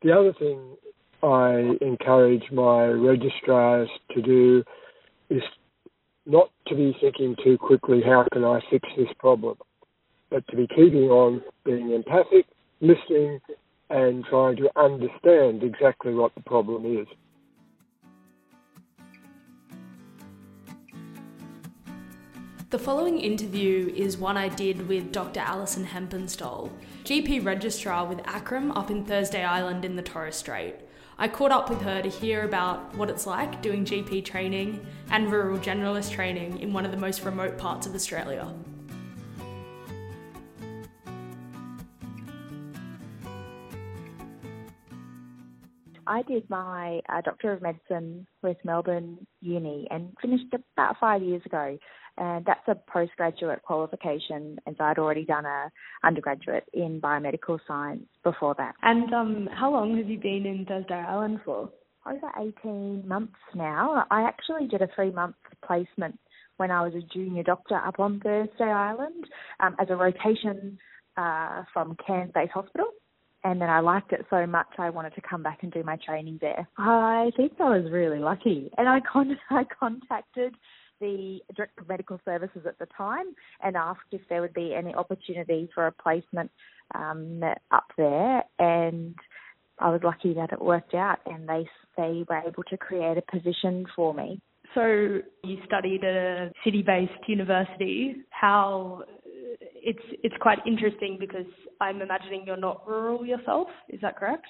The 0.03 0.13
other 0.13 0.33
thing 0.35 0.77
I 1.23 1.77
encourage 1.81 2.45
my 2.53 2.85
registrars 2.85 3.89
to 4.15 4.23
do 4.23 4.63
is 5.31 5.43
not 6.27 6.51
to 6.67 6.75
be 6.75 6.97
thinking 7.01 7.37
too 7.43 7.57
quickly, 7.57 8.03
how 8.05 8.27
can 8.33 8.45
I 8.45 8.61
fix 8.71 8.87
this 8.97 9.09
problem? 9.19 9.57
But 10.31 10.47
to 10.49 10.57
be 10.57 10.67
keeping 10.67 11.09
on 11.09 11.43
being 11.65 11.93
empathic, 11.93 12.47
listening, 12.81 13.41
and 13.89 14.25
trying 14.25 14.57
to 14.57 14.69
understand 14.77 15.63
exactly 15.63 16.13
what 16.13 16.35
the 16.35 16.43
problem 16.43 16.99
is. 16.99 17.07
The 22.69 22.81
following 22.81 23.21
interview 23.21 23.93
is 23.95 24.19
one 24.19 24.37
I 24.37 24.49
did 24.49 24.89
with 24.89 25.13
Dr. 25.13 25.39
Alison 25.39 25.87
Hempenstall, 25.87 26.73
GP 27.05 27.45
registrar 27.45 28.05
with 28.05 28.19
ACRRM 28.25 28.77
up 28.77 28.91
in 28.91 29.05
Thursday 29.05 29.45
Island 29.45 29.85
in 29.85 29.95
the 29.95 30.03
Torres 30.03 30.35
Strait. 30.35 30.75
I 31.17 31.29
caught 31.29 31.53
up 31.53 31.71
with 31.71 31.83
her 31.83 32.03
to 32.03 32.09
hear 32.09 32.43
about 32.43 32.93
what 32.97 33.09
it's 33.09 33.25
like 33.25 33.63
doing 33.63 33.85
GP 33.85 34.25
training 34.25 34.85
and 35.11 35.31
rural 35.31 35.59
generalist 35.59 36.11
training 36.11 36.59
in 36.59 36.73
one 36.73 36.85
of 36.85 36.91
the 36.91 36.97
most 36.97 37.25
remote 37.25 37.57
parts 37.57 37.87
of 37.87 37.95
Australia. 37.95 38.53
I 46.07 46.23
did 46.23 46.49
my 46.49 47.01
uh, 47.09 47.21
Doctor 47.23 47.53
of 47.53 47.63
Medicine 47.63 48.27
with 48.43 48.57
Melbourne 48.65 49.27
Uni 49.41 49.87
and 49.91 50.13
finished 50.21 50.47
about 50.53 50.97
five 51.01 51.23
years 51.23 51.43
ago. 51.45 51.79
And 52.19 52.47
that's 52.47 52.67
a 52.67 52.75
postgraduate 52.91 53.63
qualification, 53.63 54.59
and 54.65 54.75
so 54.79 54.85
I'd 54.85 54.99
already 54.99 55.27
done 55.27 55.45
a 55.45 55.71
undergraduate 56.03 56.65
in 56.73 56.99
biomedical 56.99 57.59
science 57.69 58.07
before 58.25 58.55
that. 58.57 58.75
And 58.83 59.13
um, 59.13 59.49
how 59.53 59.71
long 59.71 59.99
have 59.99 60.09
you 60.09 60.19
been 60.19 60.47
in 60.47 60.65
Thursday 60.67 60.95
Island 60.95 61.41
for? 61.45 61.69
Over 62.07 62.31
18 62.63 63.07
months 63.07 63.35
now. 63.55 64.07
I 64.11 64.23
actually 64.23 64.67
did 64.69 64.81
a 64.81 64.89
three 64.95 65.11
month 65.11 65.37
placement 65.67 66.19
when 66.57 66.71
I 66.71 66.83
was 66.83 66.95
a 66.95 67.03
junior 67.13 67.43
doctor 67.43 67.77
up 67.77 67.99
on 67.99 68.21
Thursday 68.21 68.65
Island 68.65 69.27
um, 69.61 69.77
as 69.79 69.89
a 69.91 69.97
rotation 69.97 70.79
uh, 71.19 71.65
from 71.75 71.97
Cairns 72.07 72.33
Base 72.33 72.51
Hospital 72.55 72.87
and 73.47 73.61
then 73.61 73.71
I 73.71 73.79
liked 73.79 74.13
it 74.13 74.27
so 74.29 74.45
much 74.45 74.67
I 74.77 74.91
wanted 74.91 75.15
to 75.15 75.21
come 75.21 75.41
back 75.41 75.61
and 75.63 75.71
do 75.71 75.85
my 75.85 75.97
training 76.05 76.39
there. 76.41 76.69
I 76.79 77.31
think 77.37 77.53
I 77.61 77.79
was 77.79 77.91
really 77.93 78.19
lucky, 78.19 78.73
and 78.77 78.89
I 78.89 78.99
con- 79.01 79.39
I 79.51 79.63
contacted 79.79 80.55
the 81.01 81.39
Director 81.55 81.83
of 81.83 81.89
Medical 81.89 82.21
Services 82.25 82.63
at 82.67 82.77
the 82.81 82.87
time 82.97 83.27
and 83.63 83.77
asked 83.77 84.01
if 84.11 84.23
there 84.29 84.41
would 84.41 84.55
be 84.55 84.75
any 84.75 84.95
opportunity 84.95 85.69
for 85.75 85.87
a 85.87 85.93
placement 85.93 86.51
um, 86.95 87.41
up 87.71 87.85
there, 87.97 88.43
and 88.59 89.15
I 89.79 89.91
was 89.91 90.01
lucky 90.03 90.35
that 90.35 90.53
it 90.53 90.61
worked 90.61 90.95
out, 90.95 91.19
and 91.27 91.49
they 91.49 91.69
they 91.97 92.25
were 92.29 92.43
able 92.45 92.65
to 92.65 92.77
create 92.77 93.17
a 93.17 93.23
position 93.31 93.87
for 93.95 94.13
me. 94.13 94.41
So 94.75 95.21
you 95.45 95.59
studied 95.65 96.03
at 96.03 96.15
a 96.15 96.53
city-based 96.65 97.29
university. 97.29 98.17
How 98.31 99.05
it's 99.87 100.03
it's 100.25 100.35
quite 100.41 100.59
interesting 100.67 101.17
because 101.19 101.47
I'm 101.81 102.03
imagining 102.03 102.43
you're 102.45 102.57
not 102.57 102.87
rural 102.87 103.25
yourself. 103.25 103.69
Is 103.89 104.01
that 104.03 104.17
correct? 104.19 104.47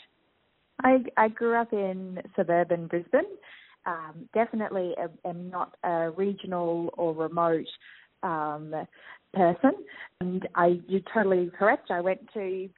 I 0.82 1.04
I 1.18 1.28
grew 1.28 1.54
up 1.54 1.72
in 1.72 2.18
suburban 2.34 2.86
Brisbane. 2.86 3.36
Um, 3.84 4.28
definitely 4.32 4.94
am 5.24 5.50
not 5.50 5.76
a 5.84 6.10
regional 6.16 6.90
or 6.96 7.14
remote 7.14 7.68
um, 8.22 8.74
person, 9.34 9.72
and 10.22 10.48
I 10.54 10.80
you're 10.88 11.02
totally 11.12 11.50
correct. 11.56 11.90
I 11.90 12.00
went 12.00 12.20
to 12.32 12.68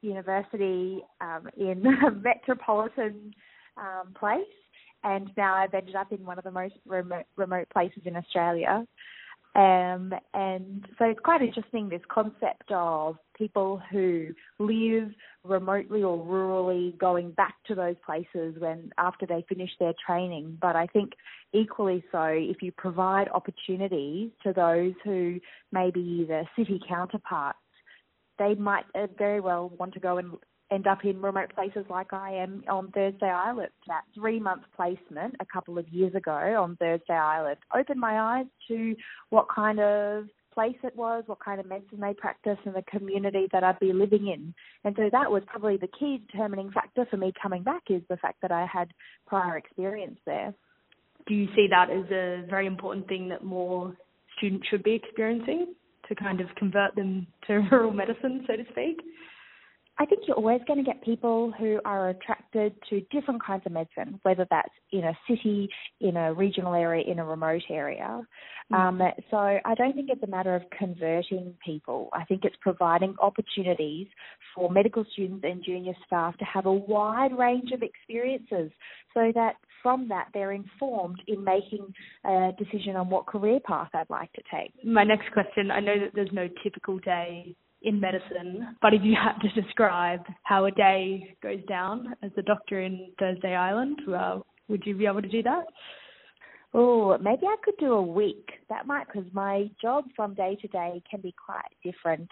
university 0.00 1.02
um, 1.20 1.48
in 1.56 1.84
a 2.06 2.12
metropolitan 2.12 3.34
um, 3.76 4.14
place, 4.18 4.42
and 5.02 5.32
now 5.36 5.54
I've 5.56 5.74
ended 5.74 5.96
up 5.96 6.12
in 6.12 6.24
one 6.24 6.38
of 6.38 6.44
the 6.44 6.52
most 6.52 6.74
remote, 6.86 7.26
remote 7.34 7.68
places 7.70 8.02
in 8.04 8.14
Australia. 8.14 8.86
Um, 9.56 10.12
and 10.32 10.84
so 10.98 11.04
it's 11.04 11.20
quite 11.20 11.40
interesting 11.40 11.88
this 11.88 12.02
concept 12.08 12.72
of 12.72 13.16
people 13.38 13.80
who 13.90 14.30
live 14.58 15.10
remotely 15.44 16.02
or 16.02 16.18
rurally 16.18 16.96
going 16.98 17.30
back 17.32 17.54
to 17.68 17.76
those 17.76 17.94
places 18.04 18.56
when 18.58 18.90
after 18.98 19.26
they 19.26 19.44
finish 19.48 19.70
their 19.78 19.92
training. 20.04 20.58
But 20.60 20.74
I 20.74 20.88
think 20.88 21.12
equally 21.52 22.02
so 22.10 22.24
if 22.24 22.62
you 22.62 22.72
provide 22.72 23.28
opportunities 23.28 24.30
to 24.42 24.52
those 24.52 24.94
who 25.04 25.38
maybe 25.70 26.24
the 26.26 26.44
city 26.56 26.80
counterparts, 26.88 27.58
they 28.40 28.56
might 28.56 28.84
uh, 28.96 29.06
very 29.16 29.38
well 29.38 29.70
want 29.78 29.94
to 29.94 30.00
go 30.00 30.18
and 30.18 30.32
end 30.70 30.86
up 30.86 31.04
in 31.04 31.20
remote 31.20 31.52
places 31.54 31.84
like 31.88 32.12
I 32.12 32.34
am 32.34 32.64
on 32.68 32.90
Thursday 32.90 33.30
Island. 33.30 33.70
That 33.86 34.02
three 34.14 34.40
month 34.40 34.62
placement 34.74 35.36
a 35.40 35.46
couple 35.46 35.78
of 35.78 35.88
years 35.88 36.14
ago 36.14 36.32
on 36.32 36.76
Thursday 36.76 37.14
Island 37.14 37.58
opened 37.76 38.00
my 38.00 38.38
eyes 38.38 38.46
to 38.68 38.94
what 39.30 39.46
kind 39.54 39.80
of 39.80 40.24
place 40.54 40.76
it 40.84 40.94
was, 40.96 41.24
what 41.26 41.44
kind 41.44 41.60
of 41.60 41.66
medicine 41.66 42.00
they 42.00 42.14
practice, 42.14 42.58
and 42.64 42.74
the 42.74 42.82
community 42.82 43.48
that 43.52 43.64
I'd 43.64 43.80
be 43.80 43.92
living 43.92 44.28
in. 44.28 44.54
And 44.84 44.94
so 44.96 45.08
that 45.10 45.30
was 45.30 45.42
probably 45.46 45.76
the 45.76 45.88
key 45.98 46.22
determining 46.30 46.70
factor 46.70 47.06
for 47.10 47.16
me 47.16 47.32
coming 47.42 47.64
back 47.64 47.82
is 47.90 48.02
the 48.08 48.16
fact 48.16 48.40
that 48.42 48.52
I 48.52 48.66
had 48.72 48.92
prior 49.26 49.56
experience 49.56 50.18
there. 50.24 50.54
Do 51.26 51.34
you 51.34 51.48
see 51.56 51.66
that 51.70 51.90
as 51.90 52.04
a 52.10 52.46
very 52.48 52.66
important 52.66 53.08
thing 53.08 53.28
that 53.30 53.44
more 53.44 53.94
students 54.36 54.66
should 54.68 54.84
be 54.84 54.92
experiencing 54.92 55.74
to 56.08 56.14
kind 56.14 56.40
of 56.40 56.46
convert 56.56 56.94
them 56.94 57.26
to 57.46 57.54
rural 57.72 57.92
medicine, 57.92 58.44
so 58.46 58.56
to 58.56 58.64
speak? 58.70 59.00
I 59.96 60.06
think 60.06 60.22
you're 60.26 60.36
always 60.36 60.60
going 60.66 60.78
to 60.78 60.84
get 60.84 61.02
people 61.04 61.52
who 61.56 61.80
are 61.84 62.08
attracted 62.08 62.74
to 62.90 63.00
different 63.12 63.44
kinds 63.44 63.62
of 63.64 63.72
medicine, 63.72 64.18
whether 64.22 64.44
that's 64.50 64.72
in 64.90 65.04
a 65.04 65.16
city, 65.28 65.68
in 66.00 66.16
a 66.16 66.34
regional 66.34 66.74
area, 66.74 67.04
in 67.06 67.20
a 67.20 67.24
remote 67.24 67.62
area. 67.70 68.20
Mm. 68.72 68.76
Um, 68.76 69.02
so 69.30 69.36
I 69.36 69.74
don't 69.76 69.94
think 69.94 70.10
it's 70.10 70.22
a 70.24 70.26
matter 70.26 70.54
of 70.56 70.62
converting 70.76 71.54
people. 71.64 72.08
I 72.12 72.24
think 72.24 72.44
it's 72.44 72.56
providing 72.60 73.14
opportunities 73.20 74.08
for 74.54 74.68
medical 74.68 75.04
students 75.12 75.44
and 75.48 75.64
junior 75.64 75.94
staff 76.06 76.36
to 76.38 76.44
have 76.44 76.66
a 76.66 76.72
wide 76.72 77.36
range 77.38 77.70
of 77.72 77.82
experiences 77.82 78.72
so 79.12 79.30
that 79.34 79.54
from 79.80 80.08
that 80.08 80.28
they're 80.34 80.52
informed 80.52 81.22
in 81.28 81.44
making 81.44 81.86
a 82.24 82.50
decision 82.58 82.96
on 82.96 83.10
what 83.10 83.26
career 83.26 83.60
path 83.60 83.90
I'd 83.94 84.10
like 84.10 84.32
to 84.32 84.42
take. 84.52 84.72
My 84.84 85.04
next 85.04 85.30
question 85.32 85.70
I 85.70 85.78
know 85.78 86.00
that 86.00 86.14
there's 86.14 86.32
no 86.32 86.48
typical 86.64 86.98
day 86.98 87.54
in 87.84 88.00
medicine, 88.00 88.76
but 88.82 88.94
if 88.94 89.02
you 89.02 89.14
had 89.14 89.38
to 89.40 89.60
describe 89.60 90.20
how 90.42 90.64
a 90.64 90.70
day 90.70 91.36
goes 91.42 91.62
down 91.68 92.14
as 92.22 92.30
a 92.36 92.42
doctor 92.42 92.80
in 92.80 93.12
Thursday 93.18 93.54
Island, 93.54 94.00
well, 94.08 94.46
would 94.68 94.82
you 94.86 94.96
be 94.96 95.06
able 95.06 95.22
to 95.22 95.28
do 95.28 95.42
that? 95.42 95.64
Oh, 96.72 97.16
maybe 97.18 97.46
I 97.46 97.56
could 97.62 97.76
do 97.78 97.92
a 97.92 98.02
week. 98.02 98.48
That 98.68 98.86
might, 98.86 99.06
because 99.06 99.30
my 99.32 99.70
job 99.80 100.06
from 100.16 100.34
day 100.34 100.56
to 100.60 100.68
day 100.68 101.02
can 101.08 101.20
be 101.20 101.34
quite 101.44 101.62
different. 101.84 102.28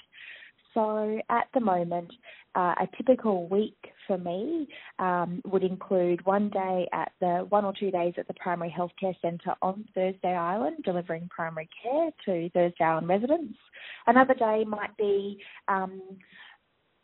So 0.74 1.20
at 1.28 1.48
the 1.54 1.60
moment, 1.60 2.10
uh, 2.54 2.74
a 2.80 2.88
typical 2.96 3.48
week 3.48 3.76
for 4.06 4.18
me 4.18 4.68
um, 4.98 5.40
would 5.44 5.62
include 5.62 6.24
one 6.26 6.50
day 6.50 6.88
at 6.92 7.12
the 7.20 7.46
one 7.48 7.64
or 7.64 7.72
two 7.78 7.90
days 7.90 8.14
at 8.18 8.26
the 8.28 8.34
primary 8.34 8.74
healthcare 8.76 9.14
centre 9.22 9.54
on 9.62 9.84
Thursday 9.94 10.34
Island, 10.34 10.76
delivering 10.84 11.28
primary 11.30 11.68
care 11.82 12.10
to 12.24 12.50
Thursday 12.50 12.84
Island 12.84 13.08
residents. 13.08 13.58
Another 14.06 14.34
day 14.34 14.64
might 14.66 14.96
be 14.96 15.38
um, 15.68 16.00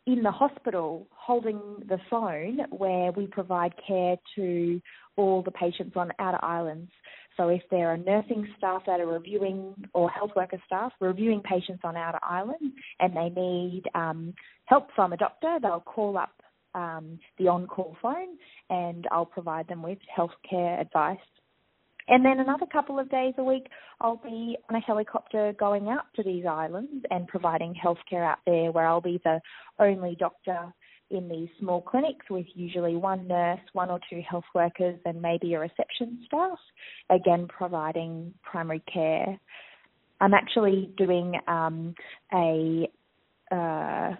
in 0.05 0.23
the 0.23 0.31
hospital 0.31 1.07
holding 1.11 1.59
the 1.87 1.99
phone 2.09 2.59
where 2.71 3.11
we 3.11 3.27
provide 3.27 3.73
care 3.85 4.17
to 4.35 4.81
all 5.17 5.41
the 5.43 5.51
patients 5.51 5.93
on 5.95 6.11
outer 6.19 6.43
islands. 6.43 6.91
So 7.39 7.47
if 7.47 7.61
there 7.71 7.87
are 7.87 7.95
nursing 7.95 8.45
staff 8.57 8.81
that 8.85 8.99
are 8.99 9.07
reviewing 9.07 9.73
or 9.93 10.09
health 10.09 10.31
worker 10.35 10.61
staff 10.65 10.91
reviewing 10.99 11.41
patients 11.41 11.79
on 11.85 11.95
outer 11.95 12.19
island 12.21 12.73
and 12.99 13.15
they 13.15 13.29
need 13.29 13.83
um, 13.95 14.33
help 14.65 14.89
from 14.93 15.13
a 15.13 15.17
doctor, 15.17 15.57
they'll 15.61 15.79
call 15.79 16.17
up 16.17 16.33
um, 16.75 17.17
the 17.37 17.47
on-call 17.47 17.95
phone 18.01 18.35
and 18.69 19.07
I'll 19.09 19.25
provide 19.25 19.69
them 19.69 19.81
with 19.81 19.99
healthcare 20.17 20.81
advice. 20.81 21.17
And 22.09 22.25
then 22.25 22.41
another 22.41 22.65
couple 22.65 22.99
of 22.99 23.09
days 23.09 23.35
a 23.37 23.43
week, 23.43 23.67
I'll 24.01 24.17
be 24.17 24.57
on 24.69 24.75
a 24.75 24.81
helicopter 24.81 25.53
going 25.57 25.87
out 25.87 26.13
to 26.17 26.23
these 26.23 26.45
islands 26.45 27.05
and 27.09 27.25
providing 27.25 27.73
healthcare 27.73 28.29
out 28.29 28.39
there 28.45 28.73
where 28.73 28.85
I'll 28.85 28.99
be 28.99 29.21
the 29.23 29.39
only 29.79 30.17
doctor 30.19 30.73
in 31.11 31.27
these 31.27 31.49
small 31.59 31.81
clinics 31.81 32.25
with 32.29 32.45
usually 32.53 32.95
one 32.95 33.27
nurse, 33.27 33.59
one 33.73 33.89
or 33.89 33.99
two 34.09 34.21
health 34.27 34.45
workers, 34.53 34.99
and 35.05 35.21
maybe 35.21 35.53
a 35.53 35.59
reception 35.59 36.19
staff, 36.25 36.59
again 37.09 37.47
providing 37.47 38.33
primary 38.43 38.83
care. 38.91 39.39
I'm 40.21 40.33
actually 40.33 40.91
doing 40.97 41.35
um, 41.47 41.95
a 42.33 42.89
uh, 43.51 44.15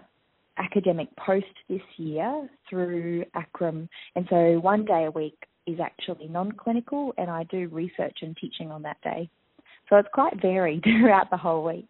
academic 0.58 1.08
post 1.16 1.46
this 1.68 1.82
year 1.96 2.48
through 2.68 3.24
ACRRM, 3.36 3.88
and 4.16 4.26
so 4.28 4.58
one 4.60 4.84
day 4.84 5.04
a 5.04 5.10
week 5.10 5.36
is 5.66 5.78
actually 5.80 6.28
non-clinical, 6.28 7.14
and 7.18 7.30
I 7.30 7.44
do 7.44 7.68
research 7.68 8.18
and 8.22 8.36
teaching 8.36 8.70
on 8.70 8.82
that 8.82 9.00
day. 9.02 9.30
So 9.88 9.96
it's 9.96 10.08
quite 10.12 10.40
varied 10.40 10.82
throughout 11.00 11.30
the 11.30 11.36
whole 11.36 11.64
week. 11.64 11.86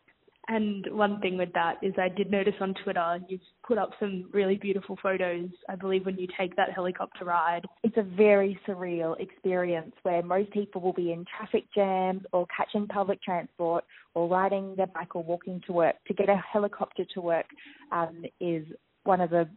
And 0.50 0.84
one 0.90 1.20
thing 1.20 1.38
with 1.38 1.52
that 1.52 1.76
is 1.80 1.94
I 1.96 2.08
did 2.08 2.28
notice 2.28 2.54
on 2.60 2.74
Twitter 2.82 3.20
you've 3.28 3.40
put 3.64 3.78
up 3.78 3.90
some 4.00 4.28
really 4.32 4.56
beautiful 4.56 4.98
photos, 5.00 5.48
I 5.68 5.76
believe, 5.76 6.04
when 6.04 6.18
you 6.18 6.26
take 6.36 6.56
that 6.56 6.72
helicopter 6.72 7.24
ride. 7.24 7.64
It's 7.84 7.96
a 7.96 8.02
very 8.02 8.58
surreal 8.66 9.14
experience 9.20 9.92
where 10.02 10.24
most 10.24 10.50
people 10.50 10.80
will 10.80 10.92
be 10.92 11.12
in 11.12 11.24
traffic 11.36 11.66
jams 11.72 12.22
or 12.32 12.48
catching 12.54 12.88
public 12.88 13.22
transport 13.22 13.84
or 14.14 14.26
riding 14.26 14.74
their 14.74 14.88
bike 14.88 15.14
or 15.14 15.22
walking 15.22 15.62
to 15.68 15.72
work. 15.72 15.94
To 16.08 16.14
get 16.14 16.28
a 16.28 16.42
helicopter 16.52 17.04
to 17.14 17.20
work 17.20 17.46
um, 17.92 18.24
is 18.40 18.66
one 19.04 19.20
of 19.20 19.30
the 19.30 19.48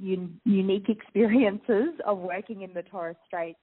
un- 0.00 0.40
unique 0.44 0.88
experiences 0.88 1.90
of 2.04 2.18
working 2.18 2.62
in 2.62 2.74
the 2.74 2.82
Torres 2.82 3.14
Straits. 3.24 3.60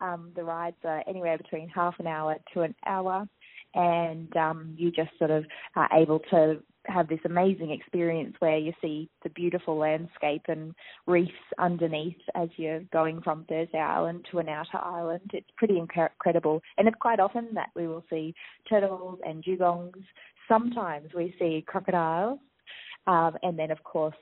Um, 0.00 0.30
the 0.36 0.44
rides 0.44 0.76
are 0.84 1.02
anywhere 1.08 1.36
between 1.36 1.68
half 1.68 1.94
an 1.98 2.06
hour 2.06 2.36
to 2.54 2.60
an 2.60 2.76
hour 2.86 3.26
and 3.76 4.34
um, 4.36 4.74
you 4.76 4.90
just 4.90 5.10
sort 5.18 5.30
of 5.30 5.44
are 5.76 5.88
able 5.92 6.18
to 6.30 6.60
have 6.88 7.08
this 7.08 7.20
amazing 7.24 7.70
experience 7.70 8.34
where 8.38 8.56
you 8.56 8.72
see 8.80 9.08
the 9.22 9.30
beautiful 9.30 9.76
landscape 9.76 10.42
and 10.48 10.74
reefs 11.06 11.32
underneath 11.58 12.16
as 12.34 12.48
you're 12.56 12.80
going 12.92 13.20
from 13.22 13.44
Thursday 13.48 13.78
Island 13.78 14.26
to 14.30 14.38
an 14.38 14.48
outer 14.48 14.78
island. 14.78 15.30
It's 15.32 15.50
pretty 15.56 15.78
incredible. 15.78 16.62
And 16.78 16.88
it's 16.88 16.96
quite 17.00 17.20
often 17.20 17.48
that 17.54 17.70
we 17.74 17.86
will 17.86 18.04
see 18.08 18.34
turtles 18.68 19.18
and 19.26 19.44
dugongs. 19.44 20.02
Sometimes 20.48 21.10
we 21.14 21.34
see 21.38 21.64
crocodiles. 21.66 22.38
Um, 23.06 23.36
and 23.42 23.58
then, 23.58 23.70
of 23.70 23.82
course, 23.84 24.16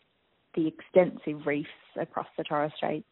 the 0.55 0.67
extensive 0.67 1.47
reefs 1.47 1.69
across 2.01 2.27
the 2.37 2.45
Torres 2.45 2.73
Straits. 2.77 3.07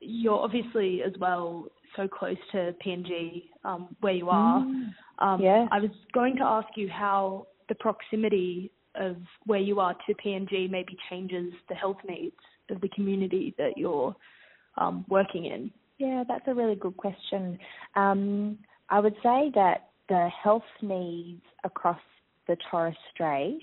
You're 0.00 0.38
obviously 0.38 1.02
as 1.02 1.12
well 1.18 1.66
so 1.96 2.06
close 2.06 2.36
to 2.52 2.74
PNG 2.84 3.44
um, 3.64 3.96
where 4.00 4.12
you 4.12 4.28
are. 4.28 4.60
Mm. 4.60 4.90
Um, 5.18 5.40
yeah. 5.40 5.66
I 5.70 5.80
was 5.80 5.90
going 6.12 6.36
to 6.36 6.44
ask 6.44 6.68
you 6.76 6.88
how 6.88 7.46
the 7.68 7.74
proximity 7.74 8.70
of 8.94 9.16
where 9.46 9.60
you 9.60 9.80
are 9.80 9.94
to 10.06 10.14
PNG 10.14 10.70
maybe 10.70 10.96
changes 11.10 11.52
the 11.68 11.74
health 11.74 11.98
needs 12.08 12.36
of 12.70 12.80
the 12.80 12.88
community 12.90 13.54
that 13.58 13.76
you're 13.76 14.14
um, 14.76 15.04
working 15.08 15.46
in. 15.46 15.70
Yeah, 15.98 16.24
that's 16.26 16.46
a 16.46 16.54
really 16.54 16.76
good 16.76 16.96
question. 16.96 17.58
Um, 17.96 18.58
I 18.88 19.00
would 19.00 19.16
say 19.22 19.50
that 19.54 19.90
the 20.08 20.28
health 20.42 20.62
needs 20.80 21.42
across 21.64 22.00
the 22.46 22.56
Torres 22.70 22.94
Strait 23.12 23.60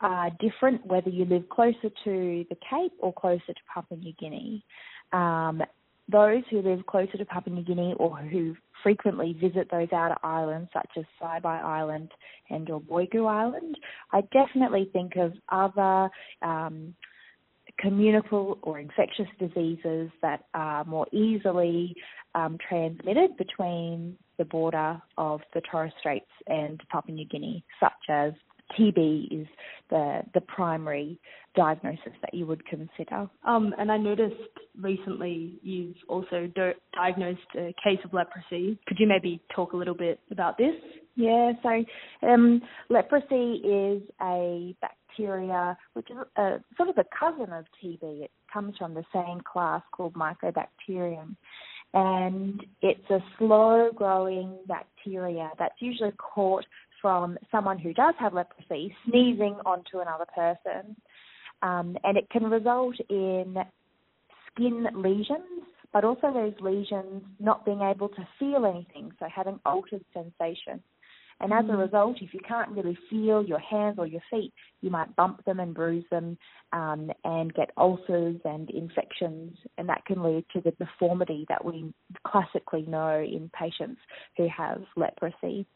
are 0.00 0.30
different 0.40 0.84
whether 0.86 1.10
you 1.10 1.24
live 1.24 1.48
closer 1.48 1.90
to 2.04 2.44
the 2.48 2.56
Cape 2.68 2.92
or 2.98 3.12
closer 3.12 3.40
to 3.48 3.60
Papua 3.72 3.98
New 3.98 4.12
Guinea. 4.18 4.64
Um, 5.12 5.62
those 6.08 6.42
who 6.50 6.62
live 6.62 6.84
closer 6.86 7.16
to 7.16 7.24
Papua 7.24 7.54
New 7.54 7.64
Guinea 7.64 7.94
or 7.98 8.16
who 8.18 8.54
frequently 8.82 9.36
visit 9.40 9.68
those 9.70 9.88
outer 9.92 10.16
islands 10.22 10.68
such 10.72 10.90
as 10.96 11.04
Saibai 11.20 11.62
Island 11.62 12.10
and 12.50 12.68
or 12.70 12.80
Boigu 12.80 13.28
Island, 13.28 13.78
I 14.12 14.22
definitely 14.32 14.90
think 14.92 15.16
of 15.16 15.32
other 15.50 16.10
um, 16.42 16.94
communicable 17.78 18.58
or 18.62 18.78
infectious 18.78 19.28
diseases 19.38 20.10
that 20.20 20.44
are 20.54 20.84
more 20.84 21.06
easily 21.12 21.94
um, 22.34 22.58
transmitted 22.68 23.36
between 23.36 24.16
the 24.38 24.44
border 24.44 25.00
of 25.18 25.40
the 25.54 25.60
Torres 25.70 25.92
Straits 26.00 26.26
and 26.46 26.80
Papua 26.90 27.14
New 27.14 27.26
Guinea, 27.26 27.64
such 27.80 27.92
as 28.08 28.32
TB 28.78 29.42
is 29.42 29.46
the 29.90 30.22
the 30.34 30.40
primary 30.40 31.20
diagnosis 31.54 32.12
that 32.22 32.32
you 32.32 32.46
would 32.46 32.64
consider. 32.66 33.28
Um, 33.44 33.74
and 33.78 33.92
I 33.92 33.98
noticed 33.98 34.34
recently 34.80 35.58
you've 35.62 35.96
also 36.08 36.50
do- 36.54 36.72
diagnosed 36.94 37.40
a 37.56 37.74
case 37.84 37.98
of 38.04 38.14
leprosy. 38.14 38.78
Could 38.86 38.98
you 38.98 39.06
maybe 39.06 39.42
talk 39.54 39.72
a 39.72 39.76
little 39.76 39.94
bit 39.94 40.18
about 40.30 40.56
this? 40.56 40.74
Yeah, 41.14 41.52
so 41.62 41.84
um, 42.26 42.62
leprosy 42.88 43.60
is 43.62 44.02
a 44.22 44.74
bacteria 44.80 45.76
which 45.92 46.10
is 46.10 46.16
a, 46.36 46.56
sort 46.76 46.88
of 46.88 46.96
a 46.96 47.04
cousin 47.18 47.52
of 47.52 47.66
TB. 47.82 48.22
It 48.22 48.30
comes 48.52 48.74
from 48.78 48.94
the 48.94 49.04
same 49.12 49.40
class 49.40 49.82
called 49.92 50.14
Mycobacterium. 50.14 51.36
And 51.94 52.64
it's 52.80 53.10
a 53.10 53.18
slow 53.38 53.90
growing 53.94 54.56
bacteria 54.66 55.50
that's 55.58 55.74
usually 55.80 56.12
caught 56.12 56.64
from 57.02 57.36
someone 57.50 57.78
who 57.78 57.92
does 57.92 58.14
have 58.18 58.32
leprosy 58.32 58.94
sneezing 59.04 59.56
onto 59.66 59.98
another 59.98 60.26
person. 60.34 60.96
Um, 61.60 61.96
and 62.04 62.16
it 62.16 62.30
can 62.30 62.44
result 62.44 62.96
in 63.10 63.56
skin 64.50 64.86
lesions, 64.94 65.64
but 65.92 66.04
also 66.04 66.32
those 66.32 66.54
lesions 66.60 67.22
not 67.38 67.64
being 67.66 67.82
able 67.82 68.08
to 68.08 68.28
feel 68.38 68.64
anything, 68.64 69.12
so 69.18 69.26
having 69.34 69.60
altered 69.66 70.04
sensation. 70.14 70.82
And 71.40 71.52
as 71.52 71.64
a 71.64 71.72
mm. 71.72 71.82
result, 71.82 72.18
if 72.20 72.32
you 72.32 72.40
can't 72.46 72.70
really 72.70 72.96
feel 73.10 73.44
your 73.44 73.58
hands 73.58 73.96
or 73.98 74.06
your 74.06 74.22
feet, 74.30 74.52
you 74.80 74.90
might 74.90 75.14
bump 75.16 75.44
them 75.44 75.58
and 75.58 75.74
bruise 75.74 76.04
them 76.10 76.38
um, 76.72 77.10
and 77.24 77.52
get 77.54 77.70
ulcers 77.76 78.36
and 78.44 78.70
infections, 78.70 79.56
and 79.76 79.88
that 79.88 80.04
can 80.06 80.22
lead 80.22 80.44
to 80.52 80.60
the 80.60 80.70
deformity 80.72 81.44
that 81.48 81.64
we 81.64 81.92
classically 82.24 82.82
know 82.82 83.20
in 83.20 83.50
patients 83.58 84.00
who 84.36 84.48
have 84.56 84.82
leprosy 84.96 85.66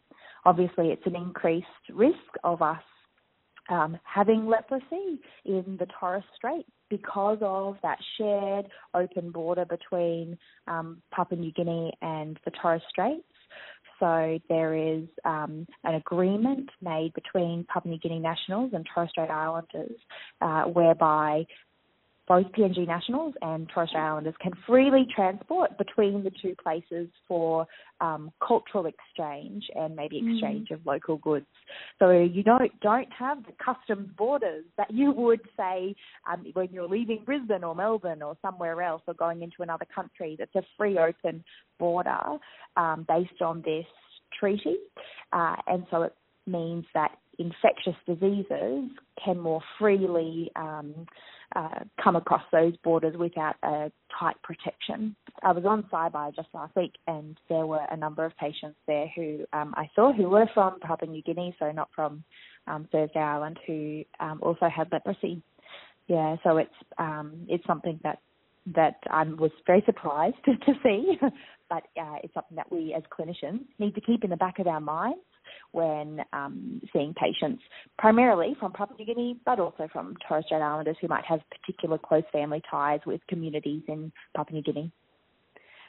obviously 0.46 0.90
it's 0.90 1.06
an 1.06 1.16
increased 1.16 1.66
risk 1.92 2.16
of 2.44 2.62
us 2.62 2.82
um, 3.68 3.98
having 4.04 4.46
leprosy 4.46 5.20
in 5.44 5.76
the 5.78 5.86
Torres 5.98 6.22
Strait 6.36 6.64
because 6.88 7.38
of 7.42 7.76
that 7.82 7.98
shared 8.16 8.66
open 8.94 9.32
border 9.32 9.64
between 9.64 10.38
um, 10.68 11.02
Papua 11.12 11.40
New 11.40 11.52
Guinea 11.52 11.92
and 12.00 12.38
the 12.44 12.52
Torres 12.52 12.80
Straits. 12.88 13.24
So 13.98 14.38
there 14.48 14.74
is 14.76 15.04
um, 15.24 15.66
an 15.82 15.94
agreement 15.94 16.68
made 16.80 17.12
between 17.14 17.64
Papua 17.64 17.92
New 17.94 17.98
Guinea 17.98 18.20
nationals 18.20 18.70
and 18.72 18.86
Torres 18.94 19.10
Strait 19.10 19.30
Islanders 19.30 19.98
uh, 20.40 20.62
whereby 20.64 21.44
both 22.28 22.46
PNG 22.52 22.86
nationals 22.86 23.34
and 23.42 23.68
Torres 23.68 23.90
Strait 23.90 24.00
Islanders 24.00 24.34
can 24.40 24.52
freely 24.66 25.06
transport 25.14 25.78
between 25.78 26.24
the 26.24 26.32
two 26.42 26.54
places 26.62 27.08
for 27.28 27.66
um, 28.00 28.32
cultural 28.46 28.86
exchange 28.86 29.64
and 29.74 29.94
maybe 29.94 30.20
Mm. 30.20 30.32
exchange 30.32 30.70
of 30.70 30.84
local 30.84 31.16
goods. 31.18 31.46
So 31.98 32.10
you 32.10 32.42
don't 32.42 32.78
don't 32.80 33.12
have 33.12 33.44
the 33.44 33.52
customs 33.52 34.10
borders 34.16 34.64
that 34.76 34.90
you 34.90 35.12
would 35.12 35.40
say 35.56 35.94
um, 36.30 36.46
when 36.54 36.68
you're 36.72 36.88
leaving 36.88 37.22
Brisbane 37.24 37.64
or 37.64 37.74
Melbourne 37.74 38.22
or 38.22 38.36
somewhere 38.42 38.82
else 38.82 39.02
or 39.06 39.14
going 39.14 39.42
into 39.42 39.62
another 39.62 39.86
country. 39.94 40.36
That's 40.38 40.54
a 40.56 40.62
free 40.76 40.98
open 40.98 41.44
border 41.78 42.38
um, 42.76 43.06
based 43.08 43.40
on 43.40 43.62
this 43.62 43.86
treaty, 44.38 44.76
uh, 45.32 45.56
and 45.66 45.86
so 45.90 46.02
it 46.02 46.14
means 46.46 46.84
that 46.94 47.12
infectious 47.38 47.96
diseases 48.06 48.90
can 49.22 49.38
more 49.38 49.62
freely 49.78 50.50
um, 50.56 51.06
uh, 51.54 51.80
come 52.02 52.16
across 52.16 52.42
those 52.52 52.76
borders 52.82 53.16
without 53.16 53.56
a 53.62 53.90
tight 54.18 54.36
protection. 54.42 55.14
I 55.42 55.52
was 55.52 55.64
on 55.64 55.84
Saibai 55.92 56.34
just 56.34 56.48
last 56.52 56.74
week, 56.76 56.94
and 57.06 57.38
there 57.48 57.66
were 57.66 57.86
a 57.90 57.96
number 57.96 58.24
of 58.24 58.36
patients 58.36 58.76
there 58.86 59.10
who 59.14 59.44
um, 59.52 59.74
I 59.76 59.88
saw 59.94 60.12
who 60.12 60.28
were 60.28 60.48
from 60.54 60.80
Papua 60.80 61.10
New 61.10 61.22
Guinea, 61.22 61.54
so 61.58 61.70
not 61.70 61.88
from 61.94 62.24
um, 62.66 62.88
Thursday 62.90 63.20
Island, 63.20 63.58
who 63.66 64.02
um, 64.18 64.40
also 64.42 64.68
had 64.68 64.90
leprosy. 64.90 65.42
Yeah, 66.08 66.36
so 66.42 66.56
it's 66.56 66.74
um, 66.98 67.46
it's 67.48 67.66
something 67.66 68.00
that 68.02 68.18
that 68.74 68.96
I 69.10 69.22
was 69.22 69.52
very 69.66 69.82
surprised 69.86 70.36
to 70.44 70.72
see, 70.82 71.18
but 71.68 71.84
uh, 72.00 72.16
it's 72.24 72.34
something 72.34 72.56
that 72.56 72.70
we 72.72 72.94
as 72.94 73.02
clinicians 73.16 73.60
need 73.78 73.94
to 73.94 74.00
keep 74.00 74.24
in 74.24 74.30
the 74.30 74.36
back 74.36 74.58
of 74.58 74.66
our 74.66 74.80
minds 74.80 75.20
when 75.72 76.20
um, 76.32 76.80
seeing 76.92 77.14
patients, 77.14 77.62
primarily 77.98 78.56
from 78.58 78.72
Papua 78.72 78.96
New 78.98 79.06
Guinea, 79.06 79.36
but 79.44 79.58
also 79.60 79.88
from 79.92 80.14
Torres 80.26 80.44
Strait 80.46 80.62
Islanders 80.62 80.96
who 81.00 81.08
might 81.08 81.24
have 81.24 81.40
particular 81.50 81.98
close 81.98 82.24
family 82.32 82.62
ties 82.70 83.00
with 83.06 83.20
communities 83.28 83.82
in 83.88 84.12
Papua 84.36 84.56
New 84.56 84.62
Guinea. 84.62 84.92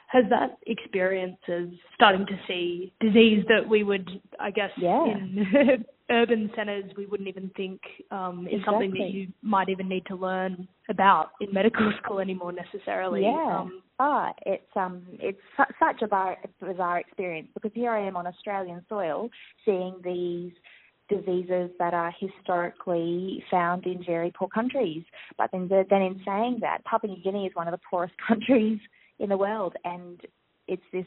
Has 0.08 0.24
that 0.30 0.58
experience 0.66 1.36
of 1.48 1.68
starting 1.94 2.24
to 2.26 2.38
see 2.46 2.94
disease 2.98 3.44
that 3.48 3.68
we 3.68 3.82
would, 3.82 4.08
I 4.40 4.50
guess, 4.50 4.70
Yeah. 4.78 5.04
in 5.04 5.84
urban 6.10 6.50
centres 6.56 6.90
we 6.96 7.04
wouldn't 7.04 7.28
even 7.28 7.50
think 7.56 7.80
um, 8.10 8.48
is 8.50 8.62
something 8.64 8.90
that 8.92 9.10
you 9.10 9.28
might 9.42 9.68
even 9.68 9.88
need 9.88 10.06
to 10.06 10.16
learn 10.16 10.66
about 10.88 11.32
in 11.40 11.52
medical 11.52 11.92
school 12.02 12.20
anymore 12.20 12.52
necessarily. 12.52 13.22
Yeah. 13.22 13.60
Um, 13.60 13.82
Ah, 14.00 14.32
it's 14.46 14.70
um, 14.76 15.02
it's 15.14 15.40
su- 15.56 15.74
such 15.78 16.02
a 16.02 16.06
bar- 16.06 16.38
bizarre 16.60 17.00
experience 17.00 17.48
because 17.54 17.72
here 17.74 17.90
I 17.90 18.06
am 18.06 18.16
on 18.16 18.26
Australian 18.26 18.84
soil 18.88 19.28
seeing 19.64 19.96
these 20.04 20.52
diseases 21.08 21.70
that 21.78 21.94
are 21.94 22.14
historically 22.20 23.42
found 23.50 23.86
in 23.86 24.04
very 24.04 24.30
poor 24.30 24.48
countries. 24.48 25.02
But 25.36 25.50
then, 25.52 25.68
then 25.68 26.02
in 26.02 26.20
saying 26.24 26.58
that, 26.60 26.84
Papua 26.84 27.12
New 27.12 27.22
Guinea 27.22 27.46
is 27.46 27.54
one 27.54 27.66
of 27.66 27.72
the 27.72 27.80
poorest 27.90 28.14
countries 28.28 28.78
in 29.18 29.30
the 29.30 29.36
world, 29.36 29.74
and 29.84 30.20
it's 30.68 30.82
this 30.92 31.06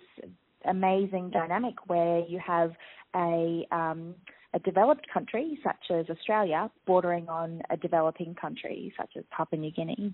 amazing 0.65 1.29
dynamic 1.29 1.75
where 1.87 2.19
you 2.27 2.39
have 2.45 2.71
a 3.15 3.65
um, 3.71 4.15
a 4.53 4.59
developed 4.59 5.07
country 5.13 5.57
such 5.63 5.91
as 5.91 6.09
Australia 6.09 6.69
bordering 6.85 7.29
on 7.29 7.61
a 7.69 7.77
developing 7.77 8.35
country 8.35 8.93
such 8.99 9.11
as 9.17 9.23
Papua 9.31 9.61
New 9.61 9.71
Guinea. 9.71 10.11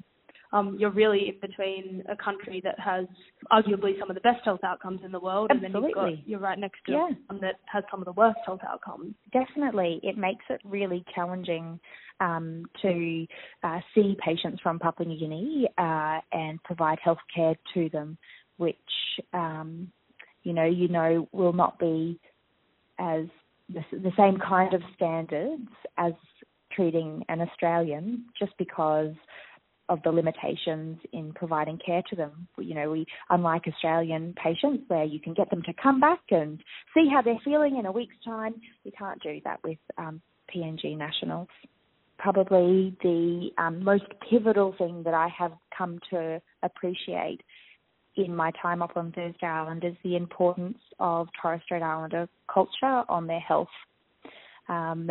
Um, 0.53 0.77
you're 0.79 0.91
really 0.91 1.29
in 1.29 1.39
between 1.39 2.03
a 2.09 2.15
country 2.15 2.61
that 2.63 2.79
has 2.79 3.05
arguably 3.51 3.99
some 3.99 4.09
of 4.09 4.15
the 4.15 4.21
best 4.21 4.43
health 4.45 4.61
outcomes 4.63 5.01
in 5.03 5.11
the 5.11 5.19
world, 5.19 5.51
and 5.51 5.63
then 5.63 5.71
you've 5.73 5.93
got, 5.93 6.27
you're 6.27 6.39
right 6.39 6.57
next 6.57 6.79
to 6.85 6.93
Yeah. 6.93 7.09
one 7.27 7.41
that 7.41 7.59
has 7.65 7.83
some 7.91 7.99
of 7.99 8.05
the 8.05 8.13
worst 8.13 8.39
health 8.45 8.61
outcomes. 8.67 9.13
Definitely, 9.31 9.99
it 10.03 10.17
makes 10.17 10.45
it 10.49 10.61
really 10.63 11.03
challenging 11.13 11.79
um, 12.19 12.65
to 12.81 13.27
uh, 13.63 13.79
see 13.93 14.17
patients 14.23 14.59
from 14.61 14.79
Papua 14.79 15.07
New 15.07 15.19
Guinea 15.19 15.67
uh, 15.77 16.19
and 16.31 16.61
provide 16.63 16.99
health 17.03 17.19
care 17.33 17.55
to 17.73 17.89
them, 17.89 18.17
which 18.57 18.75
um, 19.33 19.91
you 20.43 20.53
know 20.53 20.65
you 20.65 20.87
know 20.87 21.27
will 21.31 21.53
not 21.53 21.77
be 21.77 22.19
as 22.99 23.25
the, 23.69 23.81
the 23.91 24.11
same 24.17 24.39
kind 24.39 24.73
of 24.73 24.81
standards 24.95 25.67
as 25.97 26.13
treating 26.71 27.23
an 27.29 27.41
Australian, 27.41 28.25
just 28.37 28.53
because 28.57 29.13
of 29.89 30.01
the 30.03 30.11
limitations 30.11 30.97
in 31.13 31.33
providing 31.33 31.79
care 31.83 32.01
to 32.09 32.15
them. 32.15 32.47
You 32.57 32.75
know, 32.75 32.91
we 32.91 33.05
unlike 33.29 33.63
Australian 33.67 34.33
patients 34.41 34.83
where 34.87 35.03
you 35.03 35.19
can 35.19 35.33
get 35.33 35.49
them 35.49 35.61
to 35.63 35.73
come 35.81 35.99
back 35.99 36.19
and 36.31 36.59
see 36.93 37.07
how 37.11 37.21
they're 37.21 37.39
feeling 37.43 37.77
in 37.77 37.85
a 37.85 37.91
week's 37.91 38.15
time, 38.23 38.55
you 38.83 38.91
can't 38.97 39.21
do 39.21 39.39
that 39.43 39.59
with 39.63 39.77
um, 39.97 40.21
PNG 40.53 40.97
nationals. 40.97 41.47
Probably 42.17 42.97
the 43.03 43.49
um, 43.57 43.83
most 43.83 44.05
pivotal 44.29 44.73
thing 44.77 45.03
that 45.03 45.13
I 45.13 45.29
have 45.37 45.53
come 45.77 45.99
to 46.09 46.41
appreciate 46.63 47.41
in 48.15 48.35
my 48.35 48.51
time 48.61 48.81
up 48.81 48.97
on 48.97 49.11
Thursday 49.11 49.45
Island 49.45 49.83
is 49.83 49.93
the 50.03 50.15
importance 50.15 50.79
of 50.99 51.27
Torres 51.39 51.61
Strait 51.65 51.83
Islander 51.83 52.27
culture 52.51 53.03
on 53.07 53.27
their 53.27 53.39
health. 53.39 53.67
Um, 54.67 55.09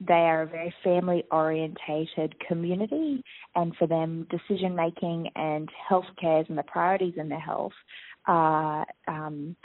they 0.00 0.14
are 0.14 0.42
a 0.42 0.46
very 0.46 0.72
family 0.84 1.24
orientated 1.30 2.34
community 2.46 3.22
and 3.54 3.74
for 3.76 3.86
them 3.86 4.26
decision 4.30 4.76
making 4.76 5.28
and 5.34 5.68
health 5.88 6.04
cares 6.20 6.46
and 6.48 6.56
the 6.56 6.62
priorities 6.62 7.14
in 7.16 7.28
their 7.28 7.40
health 7.40 7.72
are, 8.26 8.86
um, 9.08 9.56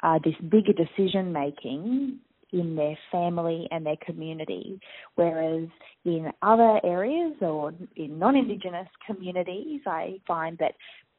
are 0.00 0.18
this 0.24 0.34
bigger 0.48 0.72
decision 0.72 1.32
making 1.32 2.18
in 2.52 2.74
their 2.74 2.98
family 3.12 3.68
and 3.70 3.84
their 3.84 3.98
community. 4.04 4.80
Whereas 5.14 5.68
in 6.04 6.32
other 6.42 6.80
areas 6.82 7.34
or 7.40 7.74
in 7.96 8.18
non-indigenous 8.18 8.88
communities 9.06 9.82
I 9.86 10.20
find 10.26 10.58
that 10.58 10.74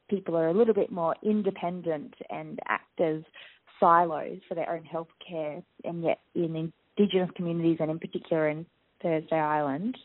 people 0.08 0.36
are 0.36 0.48
a 0.48 0.54
little 0.54 0.74
bit 0.74 0.90
more 0.90 1.14
independent 1.22 2.14
and 2.28 2.58
act 2.68 3.00
as 3.00 3.22
silos 3.78 4.40
for 4.46 4.54
their 4.56 4.70
own 4.70 4.84
health 4.84 5.08
care 5.26 5.62
and 5.84 6.02
yet 6.02 6.20
in 6.34 6.72
Indigenous 6.96 7.30
communities 7.34 7.78
and 7.80 7.90
in 7.90 7.98
particular 7.98 8.48
in 8.48 8.66
Thursday 9.02 9.38
Island, 9.38 9.96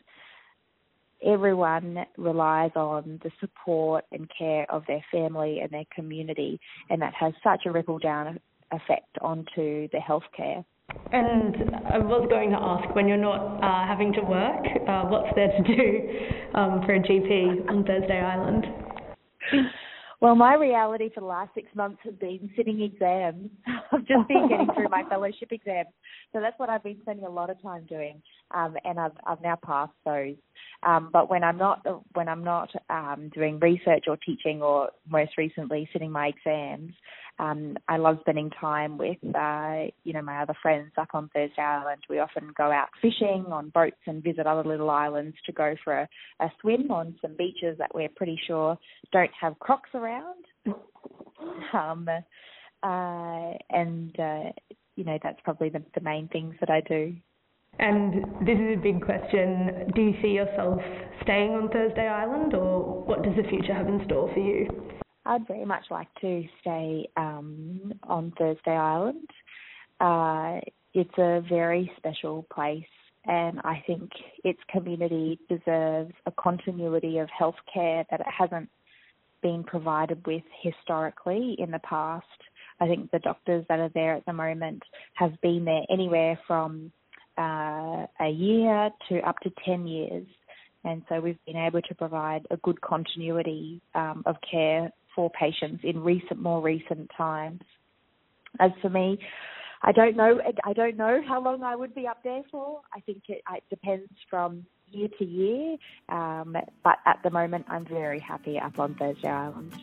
everyone 1.26 2.06
relies 2.18 2.72
on 2.76 3.20
the 3.24 3.32
support 3.40 4.06
and 4.12 4.30
care 4.38 4.70
of 4.72 4.84
their 4.88 5.04
family 5.12 5.60
and 5.60 5.72
their 5.72 5.86
community, 5.94 6.60
and 6.90 7.02
that 7.02 7.14
has 7.14 7.34
such 7.44 7.66
a 7.66 7.72
ripple 7.72 8.00
down 8.00 8.40
effect 8.72 9.18
onto 9.22 9.88
the 9.90 10.00
healthcare. 10.00 10.64
And 11.12 11.76
I 11.88 11.98
was 11.98 12.28
going 12.30 12.52
to 12.52 12.58
ask, 12.58 12.96
when 12.96 13.08
you're 13.08 13.18
not 13.18 13.58
uh, 13.64 13.88
having 13.88 14.14
to 14.14 14.22
work, 14.22 14.66
uh, 14.88 15.04
what's 15.06 15.34
there 15.36 15.48
to 15.48 15.64
do 15.64 16.58
um, 16.58 16.82
for 16.86 16.94
a 16.94 17.00
GP 17.00 17.70
on 17.70 17.84
Thursday 17.84 18.20
Island? 18.22 18.66
Well, 20.22 20.36
my 20.36 20.56
reality 20.56 21.10
for 21.14 21.20
the 21.20 21.26
last 21.26 21.54
six 21.54 21.68
months 21.76 22.00
has 22.04 22.14
been 22.16 22.50
sitting 22.56 22.82
exams. 22.82 23.50
I've 23.92 24.06
just 24.06 24.28
been 24.28 24.48
getting 24.48 24.68
through 24.74 24.90
my 24.90 25.04
fellowship 25.10 25.52
exams, 25.52 25.90
so 26.34 26.40
that's 26.40 26.58
what 26.58 26.70
I've 26.70 26.84
been 26.84 26.98
spending 27.02 27.26
a 27.26 27.30
lot 27.30 27.50
of 27.50 27.62
time 27.62 27.86
doing, 27.88 28.22
um, 28.52 28.76
and 28.86 29.00
I've 29.00 29.12
I've 29.26 29.42
now 29.42 29.58
passed 29.64 29.94
those. 30.06 30.36
Um, 30.84 31.10
but 31.12 31.30
when 31.30 31.44
I'm 31.44 31.58
not 31.58 31.86
when 32.14 32.28
I'm 32.28 32.44
not 32.44 32.70
um, 32.90 33.30
doing 33.34 33.60
research 33.60 34.06
or 34.08 34.18
teaching, 34.18 34.62
or 34.62 34.90
most 35.10 35.38
recently 35.38 35.90
sitting 35.92 36.12
my 36.12 36.28
exams, 36.28 36.94
um, 37.38 37.76
I 37.88 37.98
love 37.98 38.18
spending 38.22 38.50
time 38.50 38.98
with 38.98 39.18
uh, 39.36 39.84
you 40.04 40.14
know 40.14 40.22
my 40.22 40.42
other 40.42 40.56
friends 40.62 40.92
up 40.98 41.10
on 41.14 41.30
Thursday 41.34 41.62
Island. 41.62 42.02
We 42.10 42.20
often 42.20 42.52
go 42.58 42.72
out 42.72 42.88
fishing 43.02 43.46
on 43.52 43.70
boats 43.70 43.98
and 44.08 44.24
visit 44.24 44.48
other 44.48 44.64
little 44.64 44.90
islands 44.90 45.36
to 45.46 45.52
go 45.52 45.76
for 45.84 45.94
a, 45.94 46.10
a 46.40 46.50
swim 46.62 46.92
on 46.92 47.16
some 47.22 47.36
beaches 47.38 47.78
that 47.78 47.94
we're 47.94 48.10
pretty 48.16 48.40
sure 48.48 48.78
don't 49.12 49.32
have 49.40 49.60
crocs 49.60 49.90
around. 49.94 50.46
um, 51.74 52.08
uh, 52.84 53.54
and 53.70 54.18
uh, 54.20 54.52
you 54.96 55.04
know 55.04 55.18
that's 55.22 55.40
probably 55.44 55.70
the, 55.70 55.84
the 55.94 56.02
main 56.02 56.30
things 56.30 56.56
that 56.62 56.70
I 56.70 56.82
do. 56.82 57.16
And 57.78 58.24
this 58.48 58.58
is 58.58 58.78
a 58.78 58.82
big 58.82 59.04
question. 59.04 59.92
Do 59.94 60.02
you 60.02 60.14
see 60.22 60.30
yourself 60.30 60.80
staying 61.24 61.52
on 61.52 61.70
Thursday 61.70 62.08
Island, 62.08 62.54
or 62.54 63.04
what 63.04 63.24
does 63.24 63.36
the 63.36 63.44
future 63.50 63.74
have 63.74 63.88
in 63.88 64.02
store 64.06 64.32
for 64.34 64.40
you? 64.40 64.95
I'd 65.26 65.48
very 65.48 65.66
much 65.66 65.86
like 65.90 66.08
to 66.22 66.44
stay 66.62 67.10
um, 67.18 67.94
on 68.04 68.32
Thursday 68.38 68.76
Island. 68.76 69.30
Uh, 70.00 70.60
it's 70.94 71.18
a 71.18 71.42
very 71.50 71.92
special 71.98 72.46
place, 72.54 72.84
and 73.26 73.60
I 73.64 73.84
think 73.88 74.12
its 74.44 74.60
community 74.70 75.40
deserves 75.50 76.14
a 76.26 76.32
continuity 76.32 77.18
of 77.18 77.30
healthcare 77.30 78.06
that 78.10 78.20
it 78.20 78.28
hasn't 78.28 78.70
been 79.42 79.64
provided 79.64 80.26
with 80.26 80.44
historically 80.62 81.56
in 81.60 81.72
the 81.72 81.80
past. 81.80 82.26
I 82.80 82.88
think 82.88 83.12
the 83.12 83.20
doctors 83.20 83.66
that 83.70 83.80
are 83.80 83.92
there 83.94 84.16
at 84.16 84.26
the 84.26 84.34
moment 84.34 84.84
have 85.14 85.40
been 85.42 85.66
there 85.66 85.84
anywhere 85.90 86.40
from 86.48 86.92
uh, 87.38 88.06
a 88.20 88.30
year 88.30 88.90
to 89.10 89.20
up 89.22 89.40
to 89.42 89.52
10 89.66 89.88
years. 89.88 90.26
And 90.84 91.02
so 91.10 91.20
we've 91.20 91.44
been 91.46 91.58
able 91.58 91.82
to 91.82 91.96
provide 91.96 92.46
a 92.52 92.58
good 92.58 92.80
continuity 92.82 93.82
um, 93.96 94.24
of 94.26 94.36
care 94.50 94.92
for 95.16 95.30
patients 95.32 95.82
in 95.84 96.04
recent, 96.04 96.42
more 96.42 96.62
recent 96.62 97.10
times. 97.18 97.62
As 98.60 98.72
for 98.82 98.90
me, 98.90 99.18
I 99.82 99.92
don't 99.92 100.16
know. 100.16 100.40
I 100.64 100.74
don't 100.74 100.98
know 100.98 101.22
how 101.28 101.42
long 101.42 101.64
I 101.64 101.76
would 101.76 101.94
be 101.94 102.08
up 102.08 102.24
there 102.24 102.42
for. 102.52 102.82
I 102.94 103.00
think 103.02 103.24
it, 103.28 103.42
it 103.52 103.64
depends 103.70 104.10
from 104.30 104.66
year 104.92 105.10
to 105.20 105.26
year. 105.26 105.78
Um, 106.10 106.56
but 106.84 106.98
at 107.06 107.20
the 107.24 107.30
moment, 107.30 107.66
I'm 107.68 107.86
very 107.86 108.20
happy 108.20 108.58
up 108.60 108.80
on 108.80 108.96
Thursday 108.96 109.30
Island. 109.30 109.76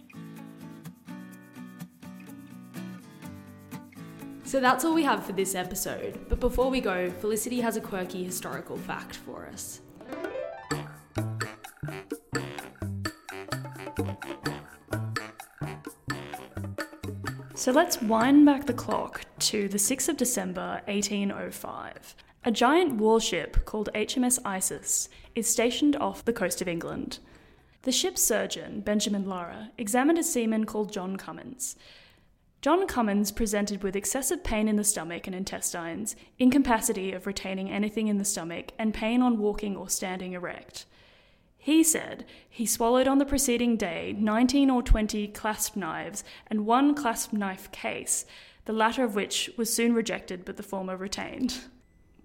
So 4.45 4.61
that's 4.61 4.85
all 4.85 4.93
we 4.93 5.05
have 5.05 5.25
for 5.25 5.33
this 5.33 5.55
episode. 5.55 6.27
But 6.29 6.41
before 6.41 6.69
we 6.69 6.81
go, 6.81 7.11
Felicity 7.11 7.61
has 7.61 7.77
a 7.77 7.81
quirky 7.81 8.23
historical 8.23 8.77
fact 8.77 9.17
for 9.17 9.47
us. 9.47 9.81
So 17.63 17.71
let's 17.71 18.03
wind 18.03 18.45
back 18.45 18.67
the 18.67 18.73
clock 18.73 19.25
to 19.39 19.69
the 19.69 19.79
6th 19.79 20.09
of 20.09 20.17
December 20.17 20.83
1805. 20.87 22.17
A 22.45 22.51
giant 22.51 22.95
warship 22.95 23.65
called 23.65 23.89
HMS 23.95 24.41
Isis 24.45 25.09
is 25.37 25.49
stationed 25.49 25.95
off 25.95 26.25
the 26.25 26.33
coast 26.33 26.61
of 26.61 26.67
England. 26.67 27.21
The 27.83 27.93
ship's 27.93 28.21
surgeon, 28.21 28.81
Benjamin 28.81 29.29
Lara, 29.29 29.71
examined 29.79 30.19
a 30.19 30.25
seaman 30.25 30.65
called 30.65 30.93
John 30.93 31.17
Cummins. 31.17 31.77
John 32.63 32.89
Cummins 32.89 33.31
presented 33.31 33.85
with 33.85 33.95
excessive 33.95 34.43
pain 34.43 34.67
in 34.67 34.75
the 34.75 34.83
stomach 34.83 35.29
and 35.29 35.37
intestines, 35.37 36.17
incapacity 36.41 37.13
of 37.13 37.29
retaining 37.29 37.71
anything 37.71 38.09
in 38.09 38.19
the 38.19 38.25
stomach, 38.25 38.73
and 38.77 38.93
pain 38.93 39.23
on 39.23 39.39
walking 39.39 39.77
or 39.77 39.89
standing 39.89 40.33
erect. 40.33 40.85
He 41.65 41.85
said 41.85 42.25
he 42.51 42.67
swallowed 42.67 43.07
on 43.07 43.19
the 43.19 43.25
preceding 43.25 43.77
day 43.77 44.17
19 44.19 44.69
or 44.69 44.83
20 44.83 45.29
clasp 45.29 45.77
knives 45.77 46.25
and 46.49 46.67
one 46.67 46.93
clasp 46.93 47.33
knife 47.33 47.71
case, 47.71 48.27
the 48.65 48.73
latter 48.73 49.05
of 49.05 49.15
which 49.15 49.49
was 49.57 49.73
soon 49.73 49.95
rejected 49.95 50.45
but 50.45 50.57
the 50.57 50.65
former 50.65 50.97
retained. 50.97 51.61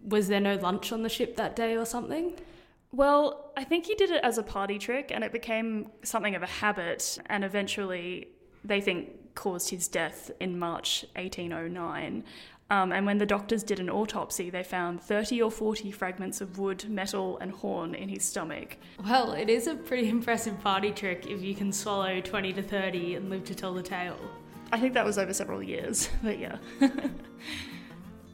Was 0.04 0.28
there 0.28 0.39
no 0.39 0.56
lunch 0.56 0.91
on 0.91 1.04
the 1.04 1.08
ship 1.10 1.36
that 1.36 1.56
day 1.56 1.78
or 1.78 1.86
something? 1.86 2.34
Well, 2.91 3.52
I 3.56 3.63
think 3.63 3.86
he 3.86 3.93
did 3.93 4.10
it 4.10 4.23
as 4.23 4.39
a 4.39 4.43
party 4.43 4.80
trick 4.80 5.12
and 5.13 5.23
it 5.23 5.32
became 5.32 5.91
something 6.02 6.34
of 6.34 6.41
a 6.41 6.47
habit 6.47 7.19
and 7.28 7.45
eventually 7.45 8.30
they 8.63 8.82
think 8.82 9.36
caused 9.36 9.69
his 9.69 9.88
death 9.88 10.32
in 10.39 10.58
March 10.58 11.06
1809. 11.15 12.23
Um, 12.69 12.91
and 12.91 13.06
when 13.06 13.17
the 13.17 13.25
doctors 13.25 13.63
did 13.63 13.80
an 13.80 13.89
autopsy, 13.89 14.49
they 14.49 14.63
found 14.63 15.01
30 15.01 15.41
or 15.41 15.49
40 15.49 15.91
fragments 15.91 16.41
of 16.41 16.60
wood, 16.60 16.89
metal, 16.89 17.38
and 17.39 17.51
horn 17.51 17.95
in 17.95 18.10
his 18.10 18.25
stomach. 18.25 18.77
Well, 19.06 19.32
it 19.32 19.49
is 19.49 19.67
a 19.67 19.75
pretty 19.75 20.10
impressive 20.10 20.60
party 20.62 20.91
trick 20.91 21.27
if 21.27 21.41
you 21.41 21.56
can 21.56 21.71
swallow 21.71 22.19
20 22.19 22.53
to 22.53 22.62
30 22.62 23.15
and 23.15 23.30
live 23.30 23.45
to 23.45 23.56
tell 23.56 23.73
the 23.73 23.84
tale. 23.84 24.19
I 24.71 24.80
think 24.80 24.93
that 24.95 25.06
was 25.06 25.17
over 25.17 25.34
several 25.34 25.63
years, 25.63 26.10
but 26.23 26.39
yeah. 26.39 26.58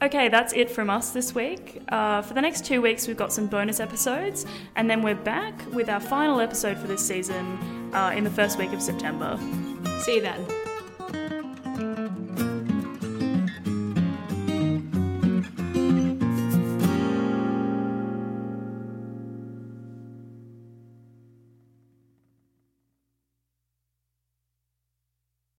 okay, 0.01 0.29
that's 0.29 0.53
it 0.53 0.71
from 0.71 0.89
us 0.89 1.11
this 1.11 1.35
week. 1.35 1.83
Uh, 1.89 2.23
for 2.23 2.33
the 2.33 2.41
next 2.41 2.65
two 2.65 2.81
weeks, 2.81 3.07
we've 3.07 3.17
got 3.17 3.31
some 3.31 3.45
bonus 3.45 3.79
episodes, 3.79 4.47
and 4.75 4.89
then 4.89 5.03
we're 5.03 5.13
back 5.13 5.53
with 5.73 5.89
our 5.89 5.99
final 5.99 6.39
episode 6.39 6.79
for 6.79 6.87
this 6.87 7.05
season 7.05 7.91
uh, 7.93 8.11
in 8.15 8.23
the 8.23 8.31
first 8.31 8.57
week 8.57 8.73
of 8.73 8.81
September. 8.81 9.37
See 9.99 10.15
you 10.15 10.21
then. 10.21 10.62